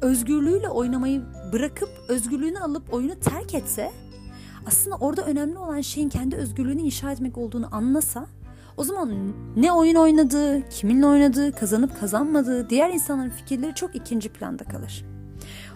özgürlüğüyle 0.00 0.68
oynamayı 0.68 1.22
bırakıp 1.52 1.88
özgürlüğünü 2.08 2.58
alıp 2.58 2.94
oyunu 2.94 3.14
terk 3.20 3.54
etse 3.54 3.92
aslında 4.66 4.96
orada 4.96 5.22
önemli 5.22 5.58
olan 5.58 5.80
şeyin 5.80 6.08
kendi 6.08 6.36
özgürlüğünü 6.36 6.80
inşa 6.80 7.12
etmek 7.12 7.38
olduğunu 7.38 7.68
anlasa 7.74 8.26
o 8.78 8.84
zaman 8.84 9.34
ne 9.56 9.72
oyun 9.72 9.94
oynadığı, 9.94 10.68
kiminle 10.68 11.06
oynadığı, 11.06 11.52
kazanıp 11.52 12.00
kazanmadığı, 12.00 12.70
diğer 12.70 12.90
insanların 12.90 13.30
fikirleri 13.30 13.74
çok 13.74 13.94
ikinci 13.96 14.28
planda 14.28 14.64
kalır. 14.64 15.04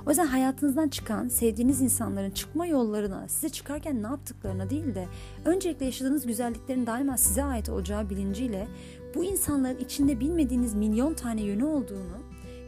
O 0.06 0.10
yüzden 0.10 0.26
hayatınızdan 0.26 0.88
çıkan, 0.88 1.28
sevdiğiniz 1.28 1.80
insanların 1.80 2.30
çıkma 2.30 2.66
yollarına, 2.66 3.28
size 3.28 3.48
çıkarken 3.48 4.02
ne 4.02 4.06
yaptıklarına 4.06 4.70
değil 4.70 4.94
de 4.94 5.06
öncelikle 5.44 5.86
yaşadığınız 5.86 6.26
güzelliklerin 6.26 6.86
daima 6.86 7.16
size 7.16 7.44
ait 7.44 7.68
olacağı 7.68 8.10
bilinciyle 8.10 8.68
bu 9.14 9.24
insanların 9.24 9.78
içinde 9.78 10.20
bilmediğiniz 10.20 10.74
milyon 10.74 11.14
tane 11.14 11.42
yönü 11.42 11.64
olduğunu 11.64 12.18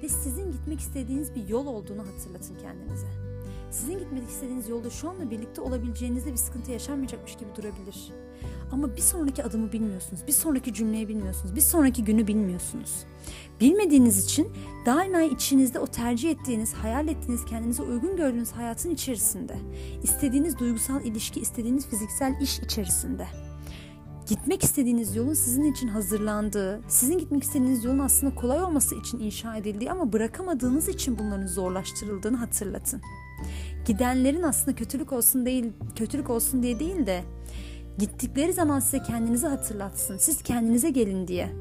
ve 0.02 0.08
sizin 0.08 0.52
gitmek 0.52 0.80
istediğiniz 0.80 1.34
bir 1.34 1.48
yol 1.48 1.66
olduğunu 1.66 2.00
hatırlatın 2.00 2.56
kendinize. 2.62 3.33
Sizin 3.74 3.98
gitmek 3.98 4.28
istediğiniz 4.28 4.68
yolda 4.68 4.90
şu 4.90 5.10
anda 5.10 5.30
birlikte 5.30 5.60
olabileceğinizde 5.60 6.32
bir 6.32 6.36
sıkıntı 6.36 6.72
yaşanmayacakmış 6.72 7.36
gibi 7.36 7.48
durabilir. 7.56 8.12
Ama 8.72 8.96
bir 8.96 9.00
sonraki 9.00 9.44
adımı 9.44 9.72
bilmiyorsunuz. 9.72 10.26
Bir 10.26 10.32
sonraki 10.32 10.74
cümleyi 10.74 11.08
bilmiyorsunuz. 11.08 11.56
Bir 11.56 11.60
sonraki 11.60 12.04
günü 12.04 12.26
bilmiyorsunuz. 12.26 13.04
Bilmediğiniz 13.60 14.24
için 14.24 14.52
daima 14.86 15.22
içinizde 15.22 15.78
o 15.78 15.86
tercih 15.86 16.30
ettiğiniz, 16.30 16.74
hayal 16.74 17.08
ettiğiniz, 17.08 17.44
kendinize 17.44 17.82
uygun 17.82 18.16
gördüğünüz 18.16 18.52
hayatın 18.52 18.90
içerisinde, 18.90 19.56
istediğiniz 20.02 20.58
duygusal 20.58 21.04
ilişki, 21.04 21.40
istediğiniz 21.40 21.86
fiziksel 21.86 22.40
iş 22.40 22.58
içerisinde 22.58 23.26
gitmek 24.28 24.64
istediğiniz 24.64 25.16
yolun 25.16 25.34
sizin 25.34 25.72
için 25.72 25.88
hazırlandığı, 25.88 26.80
sizin 26.88 27.18
gitmek 27.18 27.42
istediğiniz 27.42 27.84
yolun 27.84 27.98
aslında 27.98 28.34
kolay 28.34 28.62
olması 28.62 28.94
için 28.94 29.18
inşa 29.18 29.56
edildiği 29.56 29.90
ama 29.90 30.12
bırakamadığınız 30.12 30.88
için 30.88 31.18
bunların 31.18 31.46
zorlaştırıldığını 31.46 32.36
hatırlatın. 32.36 33.02
Gidenlerin 33.86 34.42
aslında 34.42 34.76
kötülük 34.76 35.12
olsun 35.12 35.46
değil, 35.46 35.72
kötülük 35.96 36.30
olsun 36.30 36.62
diye 36.62 36.80
değil 36.80 37.06
de 37.06 37.24
gittikleri 37.98 38.52
zaman 38.52 38.80
size 38.80 39.02
kendinizi 39.02 39.46
hatırlatsın. 39.46 40.16
Siz 40.16 40.42
kendinize 40.42 40.90
gelin 40.90 41.28
diye 41.28 41.52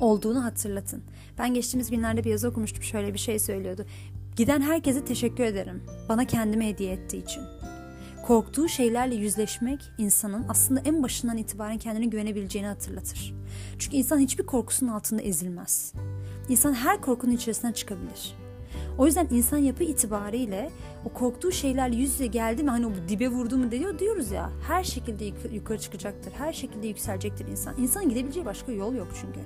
olduğunu 0.00 0.44
hatırlatın. 0.44 1.02
Ben 1.38 1.54
geçtiğimiz 1.54 1.90
günlerde 1.90 2.24
bir 2.24 2.30
yazı 2.30 2.48
okumuştum 2.48 2.82
şöyle 2.82 3.14
bir 3.14 3.18
şey 3.18 3.38
söylüyordu. 3.38 3.84
Giden 4.36 4.60
herkese 4.60 5.04
teşekkür 5.04 5.44
ederim. 5.44 5.82
Bana 6.08 6.24
kendimi 6.24 6.66
hediye 6.66 6.92
ettiği 6.92 7.24
için. 7.24 7.42
Korktuğu 8.22 8.68
şeylerle 8.68 9.14
yüzleşmek 9.14 9.80
insanın 9.98 10.44
aslında 10.48 10.80
en 10.80 11.02
başından 11.02 11.36
itibaren 11.36 11.78
kendine 11.78 12.06
güvenebileceğini 12.06 12.68
hatırlatır. 12.68 13.34
Çünkü 13.78 13.96
insan 13.96 14.18
hiçbir 14.18 14.46
korkusunun 14.46 14.90
altında 14.90 15.22
ezilmez. 15.22 15.92
İnsan 16.48 16.72
her 16.72 17.00
korkunun 17.00 17.32
içerisinden 17.32 17.72
çıkabilir. 17.72 18.34
O 18.98 19.06
yüzden 19.06 19.28
insan 19.30 19.58
yapı 19.58 19.84
itibariyle 19.84 20.70
o 21.04 21.08
korktuğu 21.08 21.52
şeylerle 21.52 21.96
yüz 21.96 22.12
yüze 22.12 22.26
geldi 22.26 22.62
mi 22.62 22.70
hani 22.70 22.86
o 22.86 22.90
dibe 23.08 23.28
vurdu 23.28 23.58
mu 23.58 23.70
diyor 23.70 23.98
diyoruz 23.98 24.30
ya 24.30 24.50
her 24.68 24.84
şekilde 24.84 25.24
yukarı 25.54 25.78
çıkacaktır. 25.78 26.32
Her 26.32 26.52
şekilde 26.52 26.86
yükselecektir 26.86 27.46
insan. 27.46 27.74
İnsanın 27.78 28.08
gidebileceği 28.08 28.46
başka 28.46 28.72
yol 28.72 28.94
yok 28.94 29.08
çünkü. 29.20 29.40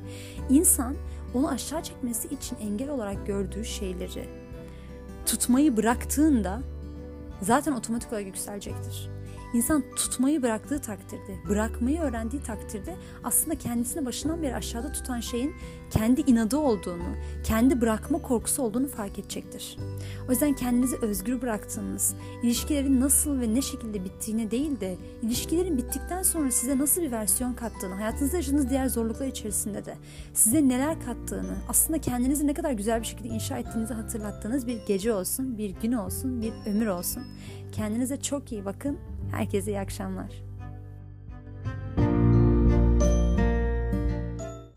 İnsan 0.51 0.97
onu 1.35 1.49
aşağı 1.49 1.83
çekmesi 1.83 2.29
için 2.29 2.57
engel 2.61 2.91
olarak 2.91 3.27
gördüğü 3.27 3.65
şeyleri 3.65 4.29
tutmayı 5.27 5.77
bıraktığında 5.77 6.63
zaten 7.43 7.73
otomatik 7.73 8.13
olarak 8.13 8.27
yükselecektir. 8.27 9.11
İnsan 9.55 9.85
tutmayı 9.97 10.43
bıraktığı 10.43 10.81
takdirde, 10.81 11.37
bırakmayı 11.49 12.01
öğrendiği 12.01 12.43
takdirde 12.43 12.97
aslında 13.25 13.55
kendisini 13.59 14.07
başından 14.07 14.43
beri 14.43 14.55
aşağıda 14.55 14.93
tutan 14.93 15.21
şeyin 15.21 15.55
kendi 15.91 16.21
inadı 16.21 16.57
olduğunu, 16.57 17.17
kendi 17.45 17.81
bırakma 17.81 18.23
korkusu 18.23 18.63
olduğunu 18.63 18.89
fark 18.89 19.19
edecektir. 19.19 19.77
O 20.29 20.31
yüzden 20.31 20.53
kendinizi 20.53 20.97
özgür 20.97 21.43
bıraktığınız, 21.43 22.15
ilişkilerin 22.43 23.01
nasıl 23.01 23.41
ve 23.41 23.55
ne 23.55 23.63
şekilde 23.63 24.05
bittiğine 24.05 24.51
değil 24.51 24.81
de 24.81 24.97
ilişkilerin 25.23 25.79
bittikten 25.79 26.23
sonra 26.23 26.51
size 26.51 26.79
nasıl 26.79 27.03
bir 27.03 27.13
versiyon 27.13 27.55
kattığını, 27.55 27.95
hayatınızda 27.95 28.37
yaşadığınız 28.37 28.71
diğer 28.71 28.87
zorluklar 28.87 29.27
içerisinde 29.27 29.85
de 29.85 29.97
size 30.35 30.69
neler 30.69 31.01
kattığını, 31.01 31.57
aslında 31.69 32.01
kendinizi 32.01 32.47
ne 32.47 32.55
kadar 32.55 32.73
güzel 32.73 33.01
bir 33.01 33.07
şekilde 33.07 33.29
inşa 33.29 33.59
ettiğinizi 33.59 33.95
hatırlattığınız 33.95 34.67
bir 34.67 34.79
gece 34.87 35.13
olsun, 35.13 35.59
bir 35.59 35.71
gün 35.71 35.93
olsun, 35.93 36.43
bir 36.43 36.53
ömür 36.67 36.87
olsun. 36.87 37.23
Kendinize 37.73 38.21
çok 38.21 38.53
iyi 38.53 38.65
bakın. 38.65 38.99
Herkese 39.33 39.71
iyi 39.71 39.81
akşamlar. 39.81 40.46